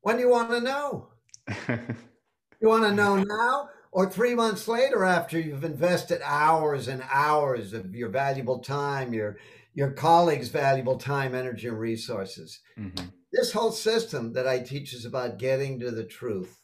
[0.00, 1.08] when do you want to know?
[1.68, 7.72] you want to know now or three months later after you've invested hours and hours
[7.72, 9.38] of your valuable time, your
[9.74, 12.60] your colleagues' valuable time, energy, and resources.
[12.78, 13.06] Mm-hmm.
[13.32, 16.58] This whole system that I teach is about getting to the truth.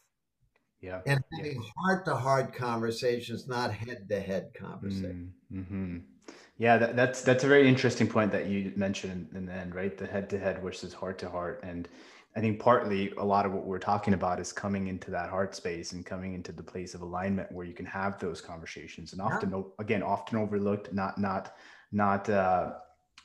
[0.81, 1.01] Yeah.
[1.07, 5.33] And having heart to heart conversations, not head to head conversations.
[5.53, 5.99] Mm-hmm.
[6.59, 9.97] Yeah, that, that's that's a very interesting point that you mentioned in the end, right?
[9.97, 11.61] The head to head versus heart to heart.
[11.63, 11.89] And
[12.37, 15.55] I think partly a lot of what we're talking about is coming into that heart
[15.55, 19.23] space and coming into the place of alignment where you can have those conversations and
[19.23, 19.63] often yeah.
[19.79, 21.55] again often overlooked, not not
[21.93, 22.73] not uh,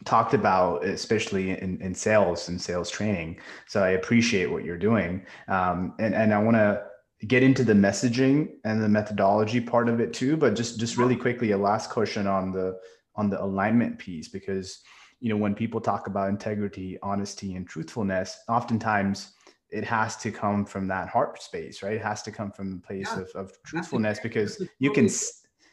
[0.06, 3.40] talked about, especially in, in sales and sales training.
[3.68, 5.26] So I appreciate what you're doing.
[5.48, 6.84] Um, and, and I want to
[7.28, 11.18] get into the messaging and the methodology part of it too, but just, just really
[11.18, 12.80] quickly, a last question on the,
[13.16, 14.80] on the alignment piece, because
[15.20, 19.34] you know when people talk about integrity honesty and truthfulness oftentimes
[19.72, 21.94] it has to come from that heart space right?
[21.94, 23.22] It has to come from the place yeah.
[23.22, 25.10] of, of truthfulness because you can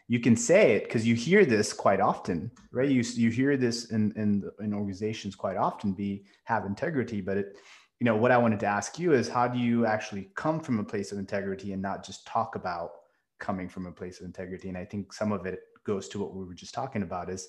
[0.08, 2.88] you can say it because you hear this quite often right?
[2.88, 7.56] You you hear this in in in organizations quite often be have integrity but it
[8.00, 10.78] you know what i wanted to ask you is how do you actually come from
[10.78, 12.90] a place of integrity and not just talk about
[13.38, 14.68] coming from a place of integrity?
[14.68, 17.48] And i think some of it goes to what we were just talking about is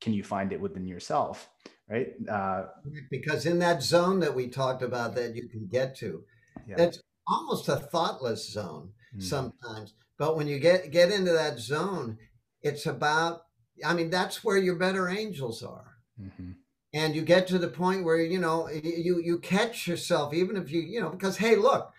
[0.00, 1.50] can you find it within yourself
[1.88, 2.64] right uh,
[3.10, 6.22] because in that zone that we talked about that you can get to
[6.66, 6.76] yeah.
[6.76, 9.22] that's almost a thoughtless zone mm.
[9.22, 12.18] sometimes but when you get get into that zone
[12.62, 13.42] it's about
[13.84, 16.52] i mean that's where your better angels are mm-hmm.
[16.92, 20.70] and you get to the point where you know you you catch yourself even if
[20.70, 21.92] you you know because hey look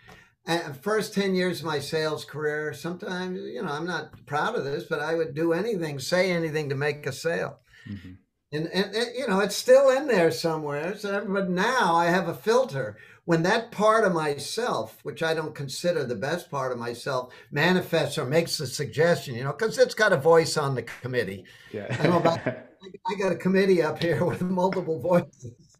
[0.82, 4.84] first 10 years of my sales career sometimes you know i'm not proud of this
[4.84, 8.12] but i would do anything say anything to make a sale Mm-hmm.
[8.52, 10.98] And, and, and, you know, it's still in there somewhere.
[10.98, 12.98] So, but now I have a filter.
[13.26, 18.18] When that part of myself, which I don't consider the best part of myself, manifests
[18.18, 21.46] or makes a suggestion, you know, because it's got a voice on the committee.
[21.72, 21.96] Yeah.
[22.00, 25.78] I, about, I got a committee up here with multiple voices.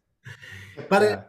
[0.88, 1.08] But yeah.
[1.08, 1.24] it,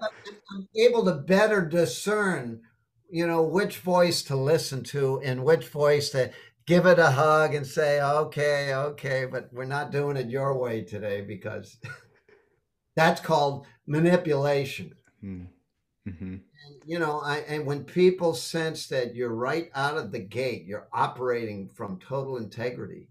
[0.51, 2.61] I'm able to better discern,
[3.09, 6.31] you know, which voice to listen to and which voice to
[6.71, 10.81] give it a hug and say, okay, okay, but we're not doing it your way
[10.81, 11.77] today because
[12.95, 14.93] that's called manipulation.
[15.19, 15.43] Hmm.
[16.07, 16.35] Mm-hmm.
[16.35, 20.63] And, you know, I, and when people sense that you're right out of the gate,
[20.63, 23.09] you're operating from total integrity.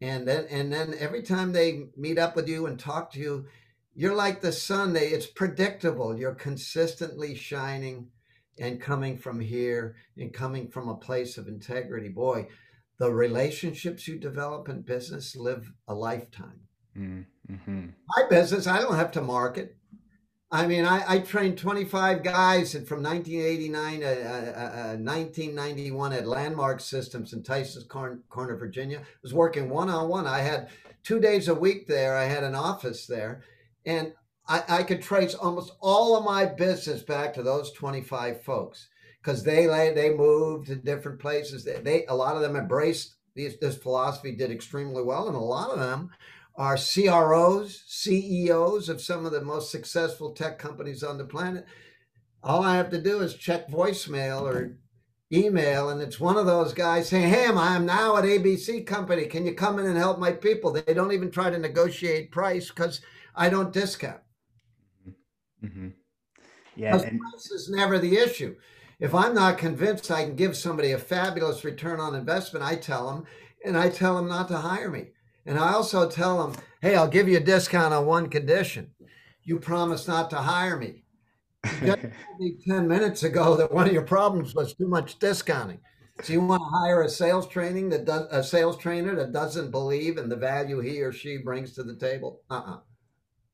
[0.00, 3.46] And then, and then every time they meet up with you and talk to you,
[3.94, 4.92] you're like the sun.
[4.92, 6.18] They, it's predictable.
[6.18, 8.08] You're consistently shining
[8.58, 12.08] and coming from here and coming from a place of integrity.
[12.08, 12.48] Boy,
[12.98, 16.60] the relationships you develop in business live a lifetime.
[16.96, 17.86] Mm-hmm.
[18.16, 19.76] My business, I don't have to market.
[20.50, 26.26] I mean, I, I trained 25 guys from 1989 to uh, uh, 1991 uh, at
[26.26, 29.00] Landmark Systems in Tysons Corner, Virginia.
[29.00, 30.26] I was working one on one.
[30.26, 30.70] I had
[31.02, 32.16] two days a week there.
[32.16, 33.42] I had an office there.
[33.84, 34.14] And
[34.48, 38.88] I, I could trace almost all of my business back to those 25 folks
[39.22, 41.64] because they they moved to different places.
[41.64, 45.40] They, they a lot of them embraced this, this philosophy, did extremely well, and a
[45.40, 46.10] lot of them
[46.56, 51.64] are CROs, CEOs of some of the most successful tech companies on the planet.
[52.42, 54.76] All I have to do is check voicemail or
[55.32, 59.26] email, and it's one of those guys saying, "Hey, I'm now at ABC Company.
[59.26, 62.68] Can you come in and help my people?" They don't even try to negotiate price
[62.68, 63.00] because
[63.34, 64.20] I don't discount.
[65.62, 65.88] Mm-hmm.
[66.76, 68.56] Yeah, and- price is never the issue.
[69.00, 73.08] If I'm not convinced I can give somebody a fabulous return on investment, I tell
[73.08, 73.24] them,
[73.64, 75.10] and I tell them not to hire me.
[75.46, 78.90] And I also tell them, hey, I'll give you a discount on one condition.
[79.44, 81.04] You promise not to hire me.
[81.80, 85.80] You told me 10 minutes ago that one of your problems was too much discounting.
[86.22, 89.70] So you want to hire a sales training that does a sales trainer that doesn't
[89.70, 92.42] believe in the value he or she brings to the table?
[92.50, 92.80] Uh-uh.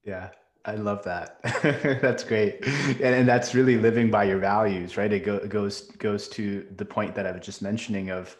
[0.05, 0.30] Yeah.
[0.67, 1.41] I love that.
[2.01, 5.12] that's great, and, and, that's really living by your values, right?
[5.12, 8.37] It, go, it goes goes to the point that I was just mentioning of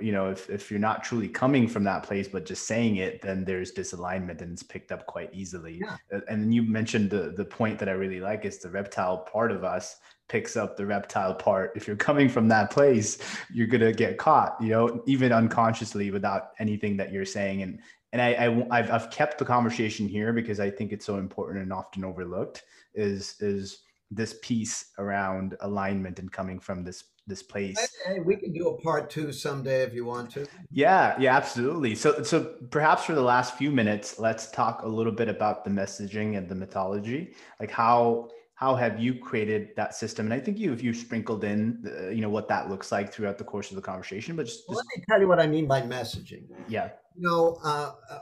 [0.00, 3.20] you know if, if you're not truly coming from that place but just saying it
[3.20, 5.96] then there's disalignment and it's picked up quite easily yeah.
[6.28, 9.50] and then you mentioned the the point that i really like is the reptile part
[9.50, 9.96] of us
[10.28, 13.18] picks up the reptile part if you're coming from that place
[13.52, 17.80] you're gonna get caught you know even unconsciously without anything that you're saying and
[18.14, 21.64] and I, I have I've kept the conversation here because I think it's so important
[21.64, 22.62] and often overlooked
[22.94, 27.76] is is this piece around alignment and coming from this this place.
[28.06, 30.46] Hey, we can do a part two someday if you want to.
[30.70, 31.94] Yeah, yeah, absolutely.
[31.96, 35.70] So, so perhaps for the last few minutes, let's talk a little bit about the
[35.70, 37.34] messaging and the methodology.
[37.58, 40.26] Like how how have you created that system?
[40.26, 43.38] And I think you've you sprinkled in, the, you know, what that looks like throughout
[43.38, 44.36] the course of the conversation.
[44.36, 46.44] But just, well, let me tell you what I mean by messaging.
[46.68, 46.90] Yeah.
[47.14, 48.18] You know, uh, uh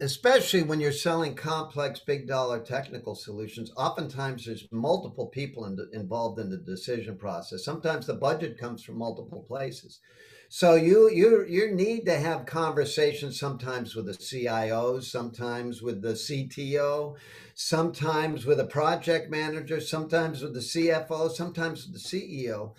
[0.00, 5.88] especially when you're selling complex big dollar technical solutions oftentimes there's multiple people in the,
[5.92, 7.64] involved in the decision process.
[7.64, 10.00] Sometimes the budget comes from multiple places.
[10.48, 16.12] So you you you need to have conversations sometimes with the CIOs sometimes with the
[16.12, 17.16] CTO
[17.54, 22.74] sometimes with a project manager sometimes with the CFO sometimes with the CEO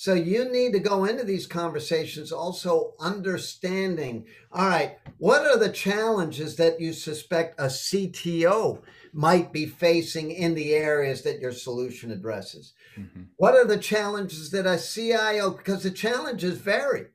[0.00, 5.70] so you need to go into these conversations also understanding, all right, what are the
[5.70, 8.80] challenges that you suspect a CTO
[9.12, 12.74] might be facing in the areas that your solution addresses?
[12.96, 13.22] Mm-hmm.
[13.38, 17.06] What are the challenges that a CIO, because the challenges vary.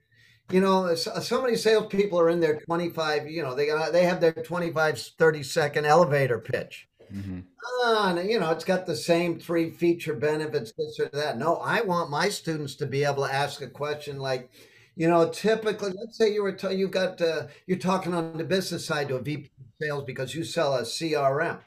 [0.52, 4.20] You know, so many salespeople are in their 25, you know, they got, they have
[4.20, 6.90] their 25, 30 second elevator pitch.
[7.14, 7.40] Mm-hmm.
[7.86, 11.38] Uh, you know, it's got the same three feature benefits, this or that.
[11.38, 14.50] No, I want my students to be able to ask a question like,
[14.96, 18.44] you know, typically, let's say you were t- you got uh, you're talking on the
[18.44, 19.50] business side to a VP
[19.82, 21.60] sales because you sell a CRM,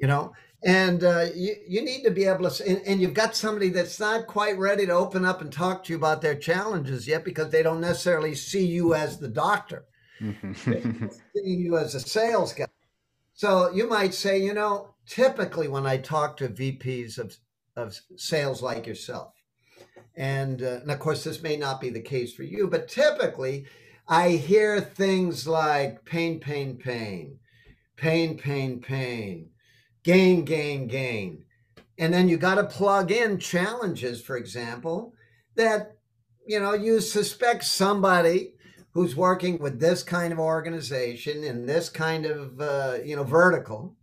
[0.00, 0.32] you know,
[0.64, 4.00] and uh, you you need to be able to, and, and you've got somebody that's
[4.00, 7.50] not quite ready to open up and talk to you about their challenges yet because
[7.50, 9.84] they don't necessarily see you as the doctor,
[10.20, 11.06] mm-hmm.
[11.34, 12.66] seeing you as a sales guy.
[13.40, 17.34] So you might say, you know, typically when I talk to VPs of,
[17.74, 19.32] of sales like yourself,
[20.14, 23.64] and, uh, and of course, this may not be the case for you, but typically
[24.06, 27.38] I hear things like pain, pain, pain,
[27.96, 29.48] pain, pain, pain,
[30.04, 31.46] gain, gain, gain.
[31.96, 35.14] And then you got to plug in challenges, for example,
[35.54, 35.96] that
[36.46, 38.52] you know you suspect somebody
[38.92, 43.96] who's working with this kind of organization and this kind of uh, you know vertical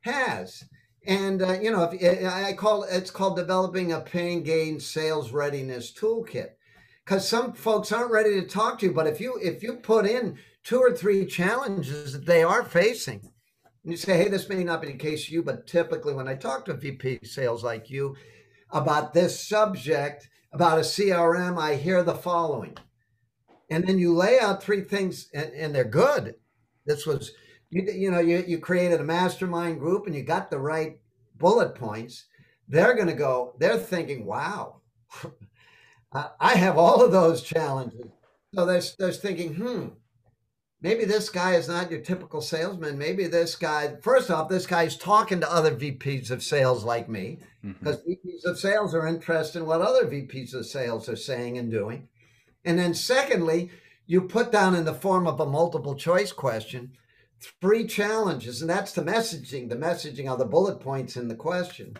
[0.00, 0.64] has.
[1.06, 5.92] And uh, you know if i call it's called developing a pain gain sales readiness
[5.92, 6.50] toolkit.
[7.04, 10.06] Because some folks aren't ready to talk to you but if you if you put
[10.06, 13.20] in two or three challenges that they are facing
[13.84, 16.26] and you say hey this may not be the case for you but typically when
[16.26, 18.16] i talk to a vp sales like you
[18.70, 22.74] about this subject about a crm i hear the following
[23.74, 26.36] and then you lay out three things and, and they're good.
[26.86, 27.32] This was
[27.70, 30.98] you, you know you, you created a mastermind group and you got the right
[31.36, 32.26] bullet points.
[32.68, 34.80] They're going to go they're thinking wow.
[36.40, 38.06] I have all of those challenges.
[38.54, 39.88] So they're, they're thinking hmm
[40.80, 42.96] maybe this guy is not your typical salesman.
[42.96, 47.38] Maybe this guy first off this guy's talking to other vps of sales like me
[47.62, 48.28] because mm-hmm.
[48.28, 52.08] vps of sales are interested in what other vps of sales are saying and doing
[52.64, 53.70] and then, secondly,
[54.06, 56.92] you put down in the form of a multiple choice question
[57.60, 61.96] three challenges, and that's the messaging, the messaging are the bullet points in the question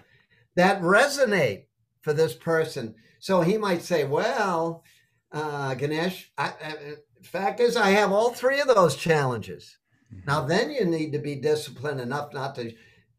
[0.55, 1.65] that resonate
[2.03, 2.95] for this person.
[3.19, 4.85] So he might say, Well,
[5.33, 6.75] uh, Ganesh, I, I,
[7.23, 9.79] fact is, I have all three of those challenges.
[10.27, 12.73] Now, then you need to be disciplined enough not to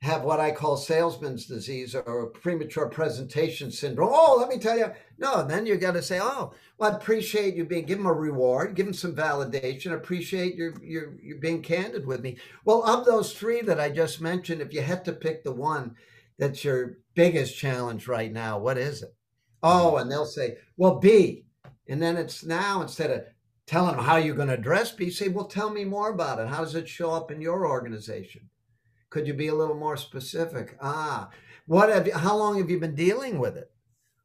[0.05, 4.11] have what I call salesman's disease or premature presentation syndrome.
[4.11, 4.91] Oh, let me tell you.
[5.17, 8.13] No, then you got to say, oh, well, I appreciate you being, give them a
[8.13, 12.37] reward, give them some validation, appreciate your, your, you being candid with me.
[12.65, 15.95] Well, of those three that I just mentioned, if you had to pick the one
[16.37, 19.15] that's your biggest challenge right now, what is it?
[19.63, 21.45] Oh, and they'll say, well, B.
[21.89, 23.23] And then it's now instead of
[23.65, 26.47] telling them how you're going to address B, say, well, tell me more about it.
[26.47, 28.49] How does it show up in your organization?
[29.15, 30.77] Could you be a little more specific?
[30.81, 31.29] Ah,
[31.67, 33.71] what have you, how long have you been dealing with it?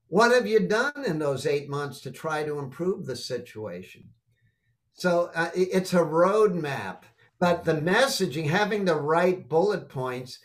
[0.09, 4.09] What have you done in those eight months to try to improve the situation?
[4.95, 7.03] So uh, it's a roadmap,
[7.39, 10.41] but the messaging, having the right bullet points,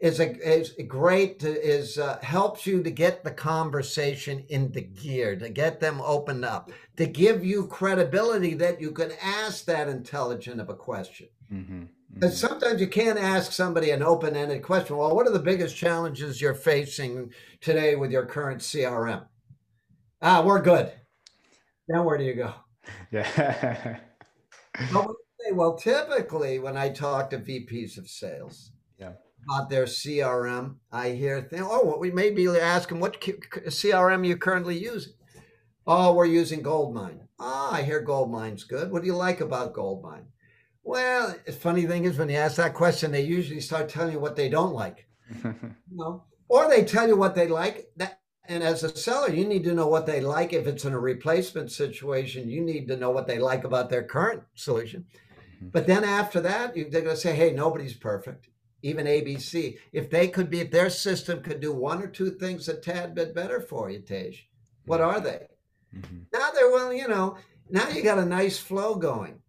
[0.00, 5.36] is a is great to, is uh, helps you to get the conversation into gear,
[5.36, 10.60] to get them opened up, to give you credibility that you can ask that intelligent
[10.60, 11.28] of a question.
[11.52, 11.84] Mm-hmm.
[12.12, 14.96] Because sometimes you can't ask somebody an open ended question.
[14.96, 19.26] Well, what are the biggest challenges you're facing today with your current CRM?
[20.22, 20.92] Ah, we're good.
[21.88, 22.54] Now, where do you go?
[23.10, 23.98] Yeah.
[25.52, 29.12] well, typically when I talk to VPs of sales, yeah.
[29.44, 31.66] about their CRM, I hear things.
[31.68, 35.14] Oh, we may be asking what CRM you currently using.
[35.86, 37.28] Oh, we're using Goldmine.
[37.38, 38.90] Ah, I hear Goldmine's good.
[38.90, 40.28] What do you like about Goldmine?
[40.84, 44.20] Well, the funny thing is when you ask that question, they usually start telling you
[44.20, 45.06] what they don't like.
[45.44, 45.54] you
[45.90, 47.90] know, or they tell you what they like.
[47.96, 50.52] That and as a seller, you need to know what they like.
[50.52, 54.02] If it's in a replacement situation, you need to know what they like about their
[54.02, 55.06] current solution.
[55.56, 55.68] Mm-hmm.
[55.68, 58.48] But then after that, they're going to say, hey, nobody's perfect,
[58.82, 59.78] even ABC.
[59.92, 63.14] If they could be, if their system could do one or two things a tad
[63.14, 64.38] bit better for you, Tej,
[64.84, 65.46] what are they?
[65.96, 66.18] Mm-hmm.
[66.32, 67.38] Now they're, well, you know,
[67.70, 69.40] now you got a nice flow going.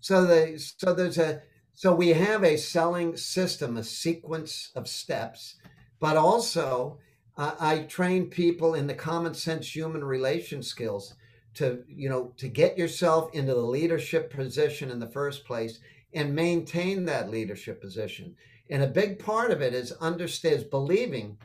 [0.00, 1.42] So they, so there's a,
[1.74, 5.56] so we have a selling system, a sequence of steps,
[6.00, 6.98] but also
[7.36, 11.14] uh, I train people in the common sense human relation skills
[11.54, 15.78] to you know to get yourself into the leadership position in the first place
[16.12, 18.34] and maintain that leadership position.
[18.70, 21.38] And a big part of it is understands believing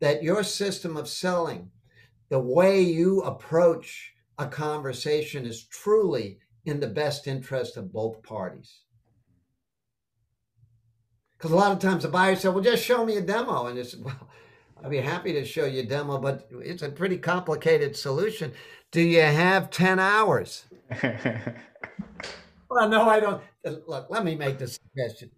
[0.00, 1.70] that your system of selling,
[2.28, 8.80] the way you approach a conversation is truly in the best interest of both parties.
[11.36, 13.66] Because a lot of times the buyer said, Well, just show me a demo.
[13.66, 14.28] And it's well,
[14.82, 18.52] I'd be happy to show you a demo, but it's a pretty complicated solution.
[18.90, 20.64] Do you have 10 hours?
[21.02, 23.42] well, no, I don't.
[23.86, 25.30] Look, let me make this suggestion.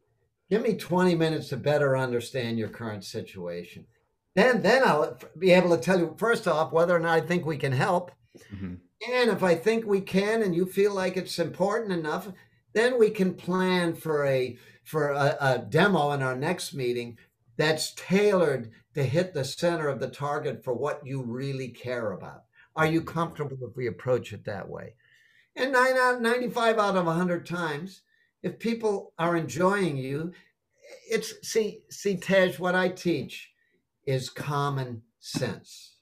[0.50, 3.86] Give me 20 minutes to better understand your current situation.
[4.34, 7.44] Then, then I'll be able to tell you, first off, whether or not I think
[7.44, 8.12] we can help.
[8.54, 8.74] Mm-hmm.
[9.08, 12.28] And if I think we can and you feel like it's important enough,
[12.72, 17.16] then we can plan for a for a, a demo in our next meeting
[17.56, 22.44] that's tailored to hit the center of the target for what you really care about.
[22.74, 24.94] Are you comfortable if we approach it that way?
[25.56, 28.02] And nine out, 95 out of 100 times,
[28.42, 30.32] if people are enjoying you,
[31.08, 33.52] it's see, see, Tej, what I teach
[34.06, 35.96] is common sense.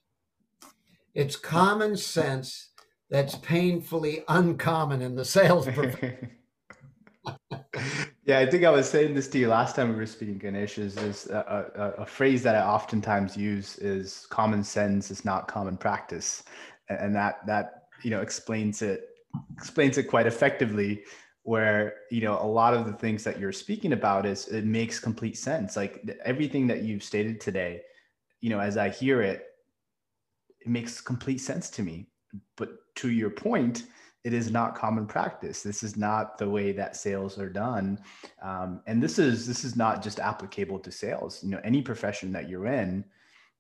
[1.15, 2.68] It's common sense
[3.11, 6.31] that's painfully uncommon in the sales profession.
[8.25, 10.79] yeah, I think I was saying this to you last time we were speaking, Ganesh,
[10.79, 15.49] is, is a, a, a, phrase that I oftentimes use is common sense is not
[15.49, 16.43] common practice.
[16.89, 19.09] And that, that, you know, explains it,
[19.57, 21.03] explains it quite effectively
[21.43, 24.99] where, you know, a lot of the things that you're speaking about is it makes
[24.99, 25.77] complete sense.
[25.77, 27.83] Like everything that you've stated today,
[28.41, 29.47] you know, as I hear it,
[30.61, 32.09] it makes complete sense to me.
[32.59, 33.85] But to your point,
[34.25, 35.63] it is not common practice.
[35.63, 37.99] This is not the way that sales are done,
[38.43, 41.43] um, and this is this is not just applicable to sales.
[41.43, 43.05] You know, any profession that you're in,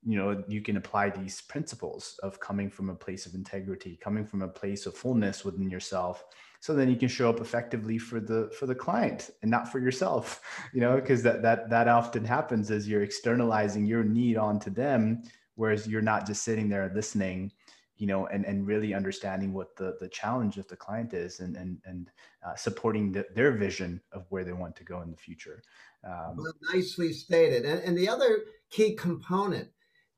[0.05, 4.26] you know, you can apply these principles of coming from a place of integrity, coming
[4.26, 6.24] from a place of fullness within yourself,
[6.61, 9.78] so then you can show up effectively for the for the client and not for
[9.78, 10.42] yourself.
[10.74, 15.22] You know, because that that that often happens as you're externalizing your need onto them,
[15.55, 17.53] whereas you're not just sitting there listening
[17.99, 21.57] you know, and, and really understanding what the, the challenge of the client is and,
[21.57, 22.11] and, and
[22.46, 25.62] uh, supporting the, their vision of where they want to go in the future.
[26.05, 27.64] Um, well, nicely stated.
[27.64, 29.68] And, and the other key component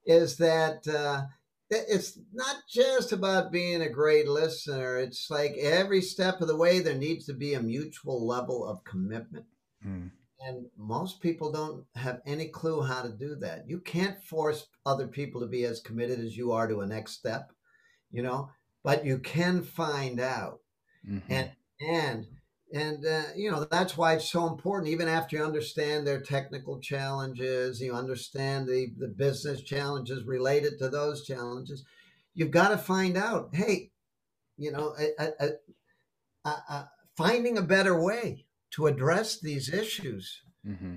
[0.05, 1.23] is that uh,
[1.71, 4.99] it's not just about being a great listener.
[4.99, 8.85] It's like every step of the way, there needs to be a mutual level of
[8.85, 9.47] commitment.
[9.87, 10.11] Mm.
[10.41, 13.69] And most people don't have any clue how to do that.
[13.69, 17.13] You can't force other people to be as committed as you are to a next
[17.13, 17.53] step
[18.11, 18.51] you know,
[18.83, 20.61] but you can find out.
[21.09, 21.33] Mm-hmm.
[21.33, 21.51] And,
[21.81, 22.27] and,
[22.73, 26.79] and uh, you know that's why it's so important even after you understand their technical
[26.79, 31.85] challenges you understand the, the business challenges related to those challenges
[32.35, 33.91] you've got to find out hey
[34.57, 35.29] you know a,
[36.45, 40.97] a, a, finding a better way to address these issues mm-hmm.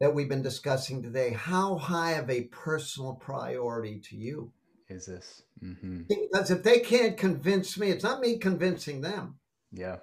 [0.00, 4.52] that we've been discussing today how high of a personal priority to you
[4.90, 5.42] is this?
[5.62, 6.02] Mm-hmm.
[6.08, 9.36] Because if they can't convince me, it's not me convincing them.
[9.72, 9.96] Yeah.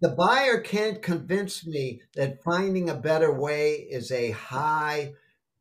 [0.00, 5.12] The buyer can't convince me that finding a better way is a high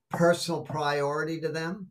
[0.09, 1.89] personal priority to them,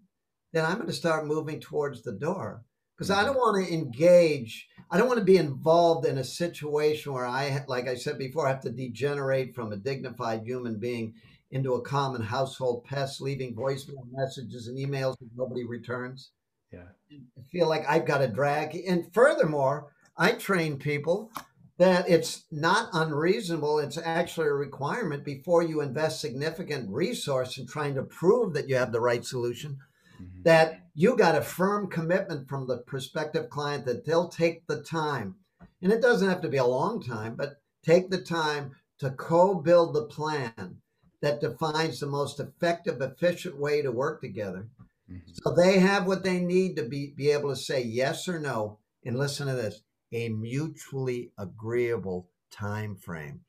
[0.53, 2.65] then I'm going to start moving towards the door
[2.97, 3.21] because mm-hmm.
[3.21, 4.69] I don't want to engage.
[4.91, 8.47] I don't want to be involved in a situation where I, like I said before,
[8.47, 11.15] I have to degenerate from a dignified human being
[11.51, 16.31] into a common household pest, leaving voicemail messages and emails that nobody returns.
[16.75, 17.19] Yeah.
[17.39, 18.75] I feel like I've got to drag.
[18.77, 21.31] And furthermore, I train people
[21.79, 23.79] that it's not unreasonable.
[23.79, 28.77] It's actually a requirement before you invest significant resource in trying to prove that you
[28.77, 29.79] have the right solution.
[30.21, 30.43] Mm-hmm.
[30.45, 35.37] That you got a firm commitment from the prospective client that they'll take the time
[35.85, 39.55] and it doesn't have to be a long time, but take the time to co
[39.55, 40.79] build the plan
[41.21, 44.67] that defines the most effective, efficient way to work together.
[45.11, 45.33] Mm-hmm.
[45.33, 48.79] So they have what they need to be, be able to say yes or no.
[49.05, 49.83] And listen to this
[50.13, 53.41] a mutually agreeable time frame.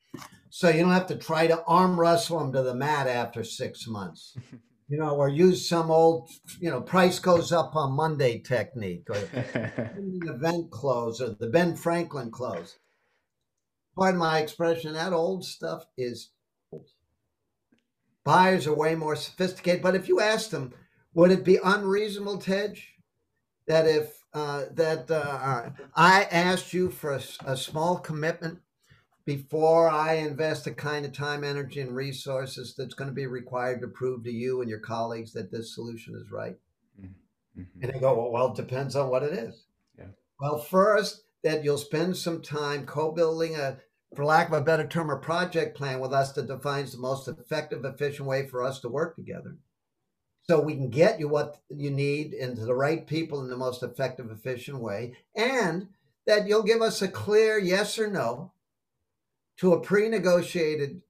[0.50, 3.86] So you don't have to try to arm wrestle them to the mat after six
[3.86, 4.36] months.
[4.88, 6.28] you know, or use some old,
[6.60, 11.74] you know, price goes up on Monday technique or the event close or the Ben
[11.76, 12.78] Franklin close.
[13.96, 16.30] Pardon my expression, that old stuff is
[16.70, 16.86] old.
[18.24, 20.72] Buyers are way more sophisticated, but if you ask them,
[21.16, 22.74] would it be unreasonable, Tej,
[23.66, 28.58] that if uh, that uh, I asked you for a, a small commitment
[29.24, 33.80] before I invest the kind of time, energy, and resources that's going to be required
[33.80, 36.56] to prove to you and your colleagues that this solution is right?
[37.00, 37.62] Mm-hmm.
[37.82, 39.64] And they go, well, well, it depends on what it is.
[39.98, 40.08] Yeah.
[40.38, 43.78] Well, first, that you'll spend some time co-building a,
[44.14, 47.26] for lack of a better term, a project plan with us that defines the most
[47.26, 49.56] effective, efficient way for us to work together.
[50.48, 53.82] So we can get you what you need into the right people in the most
[53.82, 55.88] effective, efficient way, and
[56.26, 58.52] that you'll give us a clear yes or no
[59.58, 61.00] to a pre-negotiated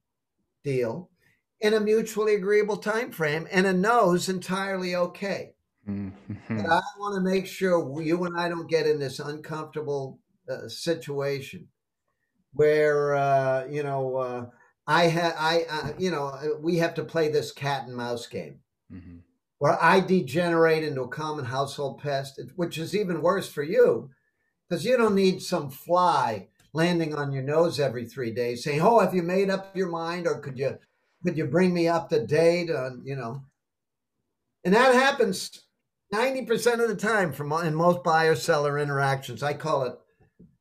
[0.63, 1.09] deal
[1.59, 5.53] in a mutually agreeable time frame and a no is entirely okay
[5.87, 6.57] mm-hmm.
[6.57, 10.19] but i want to make sure you and i don't get in this uncomfortable
[10.49, 11.67] uh, situation
[12.53, 14.45] where uh, you know uh,
[14.85, 18.27] i have i uh, you know uh, we have to play this cat and mouse
[18.27, 18.59] game
[18.93, 19.17] mm-hmm.
[19.59, 24.09] Where i degenerate into a common household pest which is even worse for you
[24.67, 28.99] because you don't need some fly landing on your nose every three days, saying, "Oh,
[28.99, 30.77] have you made up your mind, or could you
[31.23, 33.41] could you bring me up to date?" On you know,
[34.63, 35.63] and that happens
[36.11, 39.43] ninety percent of the time from in most buyer seller interactions.
[39.43, 39.97] I call it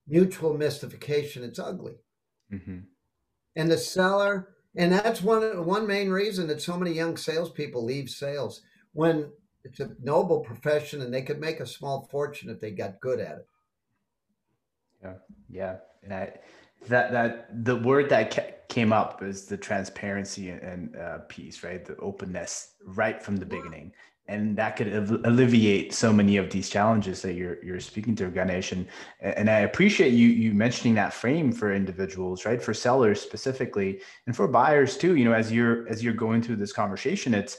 [0.07, 1.45] mutual mystification.
[1.45, 1.97] It's ugly,
[2.53, 2.79] mm-hmm.
[3.55, 8.09] and the seller, and that's one one main reason that so many young salespeople leave
[8.09, 8.63] sales
[8.97, 9.31] when
[9.63, 13.21] it's a noble profession and they could make a small fortune if they got good
[13.21, 13.47] at it.
[15.03, 15.13] Yeah,
[15.51, 16.33] yeah, and I
[16.89, 21.85] that that the word that came up is the transparency and uh, piece, right?
[21.85, 23.93] The openness right from the beginning,
[24.29, 24.89] and that could
[25.27, 28.73] alleviate so many of these challenges that you're you're speaking to, Ganesh.
[28.73, 28.87] And
[29.21, 32.63] and I appreciate you you mentioning that frame for individuals, right?
[32.63, 35.17] For sellers specifically, and for buyers too.
[35.17, 37.59] You know, as you're as you're going through this conversation, it's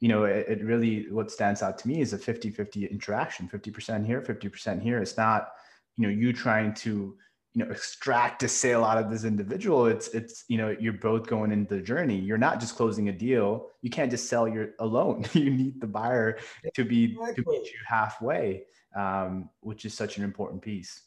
[0.00, 4.04] you know, it, it really what stands out to me is a 50-50 interaction, 50%
[4.06, 5.00] here, 50% here.
[5.00, 5.48] It's not,
[5.96, 7.16] you know, you trying to
[7.54, 9.86] you know extract a sale out of this individual.
[9.86, 12.18] It's it's you know you're both going into the journey.
[12.18, 13.68] You're not just closing a deal.
[13.80, 15.24] You can't just sell your alone.
[15.32, 16.38] You need the buyer
[16.74, 17.44] to be exactly.
[17.44, 18.64] to meet you halfway
[18.96, 21.02] um, which is such an important piece.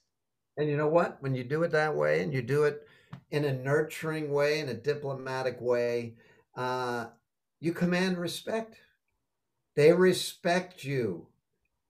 [0.57, 1.21] And you know what?
[1.21, 2.87] When you do it that way and you do it
[3.31, 6.15] in a nurturing way in a diplomatic way
[6.55, 7.07] uh,
[7.59, 8.77] you command respect.
[9.75, 11.27] They respect you.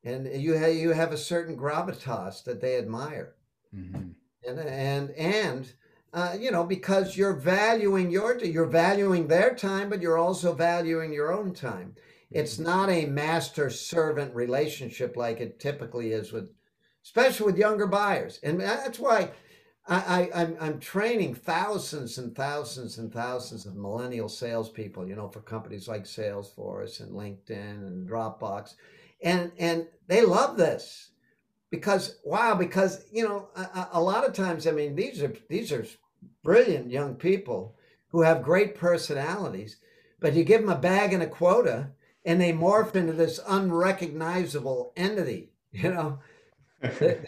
[0.03, 3.36] And you have, you have a certain gravitas that they admire.
[3.76, 4.09] Mm-hmm.
[4.47, 5.74] And and and
[6.13, 11.11] uh, you know because you're valuing your you're valuing their time but you're also valuing
[11.11, 11.95] your own time.
[12.32, 12.63] It's mm-hmm.
[12.63, 16.49] not a master servant relationship like it typically is with
[17.03, 18.39] especially with younger buyers.
[18.43, 19.32] And that's why
[19.89, 25.15] I, I, am I'm, I'm training thousands and thousands and thousands of millennial salespeople, you
[25.15, 28.75] know, for companies like Salesforce and LinkedIn and Dropbox,
[29.23, 31.09] and and they love this
[31.71, 35.71] because wow because you know a, a, lot of times i mean these are these
[35.71, 35.85] are
[36.43, 37.75] brilliant young people
[38.09, 39.77] who have great personalities
[40.19, 41.89] but you give them a bag and a quota
[42.25, 46.19] and they morph into this unrecognizable entity you know?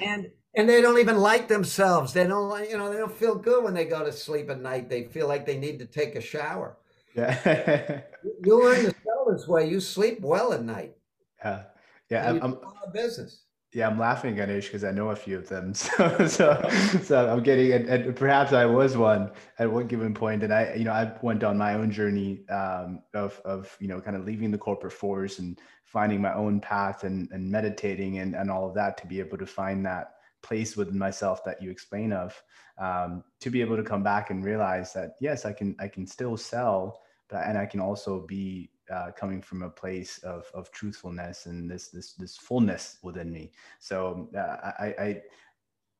[0.00, 2.12] And and they don't even like themselves.
[2.12, 4.88] They don't you know they don't feel good when they go to sleep at night.
[4.88, 6.76] They feel like they need to take a shower.
[7.14, 8.00] Yeah.
[8.44, 9.68] You learn to sell this way.
[9.68, 10.96] You sleep well at night.
[11.42, 11.62] Yeah.
[12.10, 12.58] Yeah, I'm, I'm
[12.92, 13.44] business.
[13.74, 15.74] Yeah, I'm laughing, Ganesh, because I know a few of them.
[15.74, 16.68] So, so,
[17.02, 20.72] so I'm getting, and, and, perhaps I was one at one given point, and I,
[20.74, 24.24] you know, I went on my own journey um, of, of, you know, kind of
[24.24, 28.66] leaving the corporate force and finding my own path and, and meditating and, and all
[28.66, 32.40] of that to be able to find that place within myself that you explain of,
[32.78, 36.06] um, to be able to come back and realize that yes, I can, I can
[36.06, 40.70] still sell, but and I can also be uh, coming from a place of, of
[40.70, 43.52] truthfulness and this this this fullness within me.
[43.80, 45.22] So uh, I, I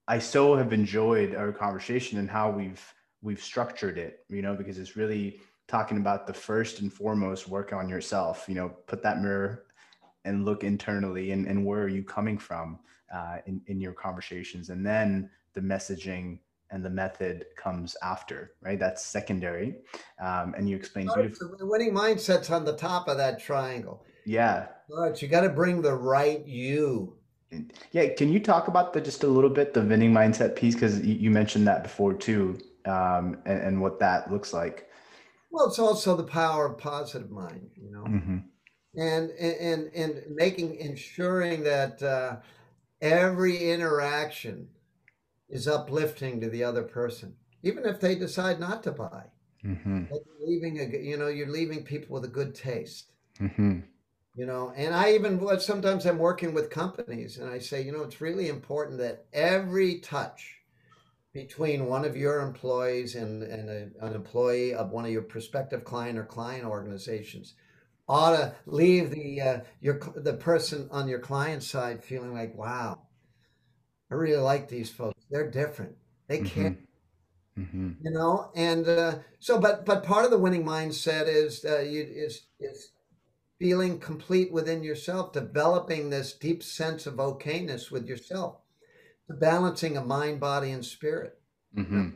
[0.08, 2.82] I so have enjoyed our conversation and how we've
[3.20, 4.20] we've structured it.
[4.28, 8.46] You know, because it's really talking about the first and foremost work on yourself.
[8.48, 9.64] You know, put that mirror
[10.24, 12.78] and look internally and, and where are you coming from
[13.14, 16.38] uh, in, in your conversations and then the messaging
[16.70, 18.78] and the method comes after right?
[18.78, 19.76] That's secondary
[20.20, 24.04] um, and you explain beautifully the winning mindset's on the top of that triangle.
[24.24, 24.66] Yeah.
[24.88, 27.14] But you got to bring the right you.
[27.92, 30.74] Yeah can you talk about the just a little bit the winning mindset piece?
[30.74, 34.88] Because you, you, mentioned that before too um, and, and, what that looks like.
[35.50, 38.04] Well it's also the power of positive mind you know?
[38.04, 38.38] Mm-hmm.
[39.00, 42.36] and and and making ensuring that uh,
[43.00, 44.68] every interaction
[45.48, 49.24] is uplifting to the other person, even if they decide not to buy.
[49.64, 50.04] Mm-hmm.
[50.40, 53.10] leaving a, you know, you're leaving people with a good taste.
[53.40, 53.80] Mm-hmm.
[54.36, 58.02] You know, and I even sometimes I'm working with companies, and I say, you know,
[58.02, 60.58] it's really important that every touch
[61.32, 65.84] between one of your employees and, and a, an employee of one of your prospective
[65.84, 67.54] client or client organizations
[68.08, 73.02] ought to leave the uh, your the person on your client side feeling like, wow,
[74.10, 75.24] I really like these folks.
[75.30, 75.96] They're different.
[76.26, 76.76] They care.
[77.58, 77.62] Mm-hmm.
[77.62, 77.90] mm-hmm.
[78.02, 82.06] You know, and uh, so, but but part of the winning mindset is uh, you,
[82.08, 82.92] is is
[83.58, 88.60] feeling complete within yourself, developing this deep sense of okayness with yourself,
[89.28, 91.38] the balancing of mind, body, and spirit.
[91.76, 92.10] Mm-hmm.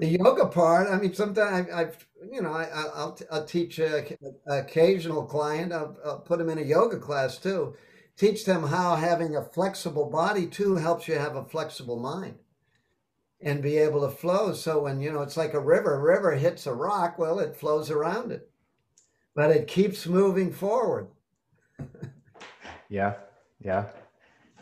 [0.00, 2.66] The yoga part, I mean, sometimes I, have you know, I,
[2.96, 4.16] will I'll teach an
[4.46, 5.72] occasional client.
[5.72, 7.74] I'll, I'll put them in a yoga class too
[8.16, 12.36] teach them how having a flexible body too helps you have a flexible mind
[13.40, 14.52] and be able to flow.
[14.52, 17.56] So when, you know, it's like a river, a river hits a rock, well, it
[17.56, 18.48] flows around it,
[19.34, 21.08] but it keeps moving forward.
[22.88, 23.14] yeah.
[23.60, 23.86] Yeah.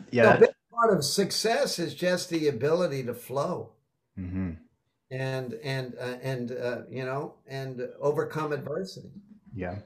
[0.09, 0.33] Yeah.
[0.33, 3.73] So big part of success is just the ability to flow.
[4.17, 4.51] Mm-hmm.
[5.11, 9.11] And and uh, and uh, you know and overcome adversity.
[9.53, 9.79] Yeah,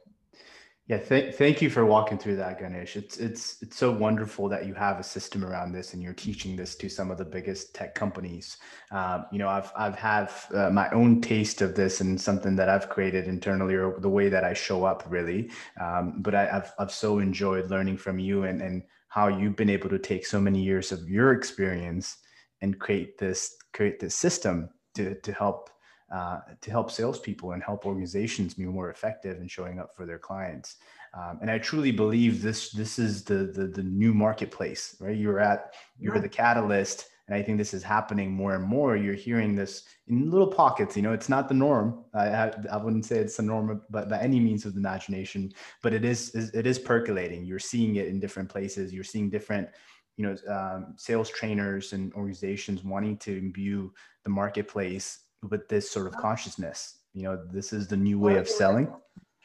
[0.87, 2.95] yeah, th- thank you for walking through that, Ganesh.
[2.95, 6.55] It's it's it's so wonderful that you have a system around this and you're teaching
[6.55, 8.57] this to some of the biggest tech companies.
[8.91, 12.69] Um, you know, I've I've had uh, my own taste of this and something that
[12.69, 15.49] I've created internally or the way that I show up, really.
[15.81, 19.71] Um, but I, have I've so enjoyed learning from you and and how you've been
[19.71, 22.17] able to take so many years of your experience
[22.61, 25.69] and create this create this system to to help
[26.13, 30.19] uh, to help salespeople and help organizations be more effective in showing up for their
[30.19, 30.77] clients.
[31.15, 35.17] Um, and I truly believe this this is the, the, the new marketplace, right?
[35.17, 38.97] You're at you're the catalyst, and I think this is happening more and more.
[38.97, 40.95] You're hearing this in little pockets.
[40.95, 42.03] You know, it's not the norm.
[42.13, 45.53] I I wouldn't say it's the norm, but by any means of the imagination.
[45.81, 47.45] But it is it is percolating.
[47.45, 48.93] You're seeing it in different places.
[48.93, 49.69] You're seeing different
[50.17, 53.93] you know um, sales trainers and organizations wanting to imbue
[54.23, 56.99] the marketplace with this sort of consciousness.
[57.13, 58.93] You know, this is the new way of selling.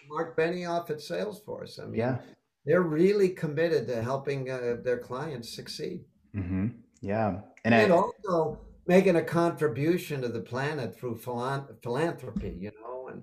[0.09, 1.81] Mark Benioff at Salesforce.
[1.81, 2.19] I mean, yeah,
[2.67, 6.05] they're really committed to helping uh, their clients succeed.
[6.35, 6.69] Mm-hmm.
[7.01, 12.57] Yeah, and, and I, also making a contribution to the planet through philanthropy.
[12.59, 13.23] You know, and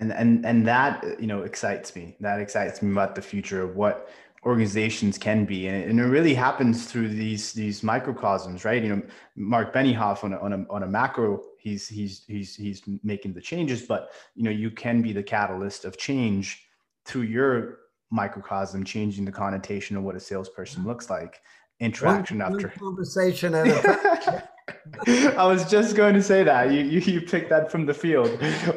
[0.00, 2.16] and and and that you know excites me.
[2.20, 4.10] That excites me about the future of what
[4.44, 8.82] organizations can be and it, and really happens through these these microcosms right?
[8.82, 9.02] You know
[9.36, 13.40] mark benioff on a, on a, on a macro he's he's he's he's making the
[13.40, 16.66] changes but you know you can be the catalyst of change
[17.04, 17.78] through your
[18.10, 21.40] microcosm changing the connotation of what a salesperson looks like
[21.80, 24.48] interaction one, after one conversation at a
[25.06, 28.30] I was just going to say that you, you you picked that from the field,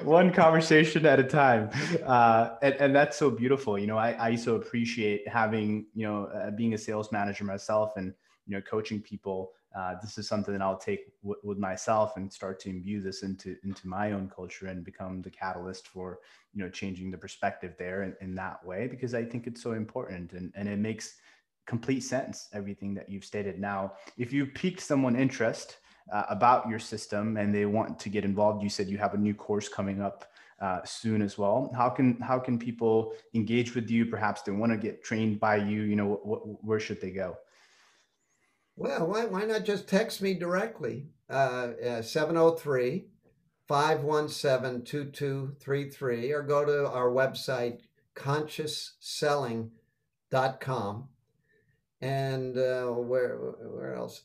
[0.03, 1.69] one conversation at a time,
[2.05, 3.77] uh, and and that's so beautiful.
[3.77, 7.93] You know, I I so appreciate having you know uh, being a sales manager myself
[7.97, 8.13] and
[8.45, 9.51] you know coaching people.
[9.73, 13.23] Uh, this is something that I'll take w- with myself and start to imbue this
[13.23, 16.19] into into my own culture and become the catalyst for
[16.53, 19.71] you know changing the perspective there in, in that way because I think it's so
[19.71, 21.15] important and and it makes
[21.65, 25.77] complete sense everything that you've stated now if you piqued someone interest
[26.11, 28.63] uh, about your system and they want to get involved.
[28.63, 31.71] You said you have a new course coming up uh, soon as well.
[31.75, 34.05] How can how can people engage with you?
[34.05, 37.37] Perhaps they want to get trained by you you know wh- where should they go?
[38.75, 43.07] Well why, why not just text me directly uh, uh 703
[43.67, 47.79] 517 2233 or go to our website
[48.15, 51.07] consciousselling.com
[52.01, 54.23] and uh, where where else?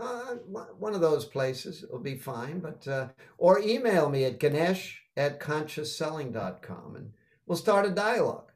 [0.00, 0.36] Uh,
[0.78, 2.60] one of those places will be fine.
[2.60, 3.08] But uh,
[3.38, 7.12] or email me at Ganesh at consciousselling.com and
[7.46, 8.50] we'll start a dialogue.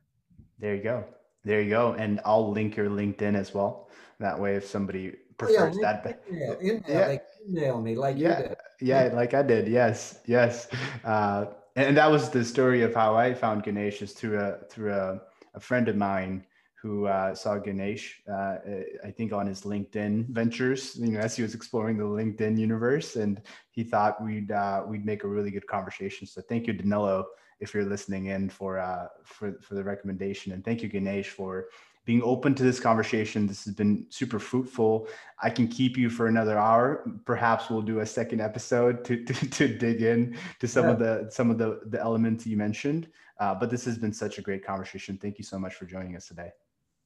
[0.58, 1.04] There you go.
[1.44, 1.92] There you go.
[1.92, 3.90] And I'll link your LinkedIn as well.
[4.20, 7.06] That way, if somebody prefers oh, yeah, that, email, email, yeah.
[7.06, 8.56] Like email me like yeah, you did.
[8.80, 9.68] Yeah, like I did.
[9.68, 10.68] Yes, yes.
[11.04, 11.46] Uh,
[11.76, 15.20] and that was the story of how I found Ganesh is through a through a
[15.54, 16.44] a friend of mine
[16.84, 18.56] who uh, saw Ganesh, uh,
[19.02, 23.16] I think on his LinkedIn ventures, you know, as he was exploring the LinkedIn universe,
[23.16, 23.40] and
[23.70, 26.26] he thought we'd uh, we'd make a really good conversation.
[26.26, 27.24] So thank you, Danilo,
[27.58, 31.68] if you're listening in for uh, for for the recommendation, and thank you, Ganesh, for
[32.04, 33.46] being open to this conversation.
[33.46, 35.08] This has been super fruitful.
[35.42, 37.10] I can keep you for another hour.
[37.24, 40.90] Perhaps we'll do a second episode to to, to dig in to some yeah.
[40.90, 43.08] of the some of the the elements you mentioned.
[43.40, 45.16] Uh, but this has been such a great conversation.
[45.16, 46.50] Thank you so much for joining us today.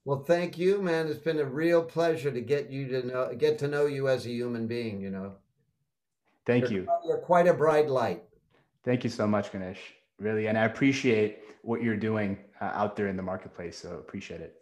[0.08, 1.06] Well, thank you, man.
[1.08, 4.24] It's been a real pleasure to get you to know get to know you as
[4.24, 5.02] a human being.
[5.02, 5.34] You know.
[6.46, 6.88] Thank you're, you.
[7.06, 8.22] You're quite a bright light.
[8.86, 9.80] Thank you so much, Ganesh.
[10.18, 13.76] Really, and I appreciate what you're doing uh, out there in the marketplace.
[13.76, 14.54] So appreciate it.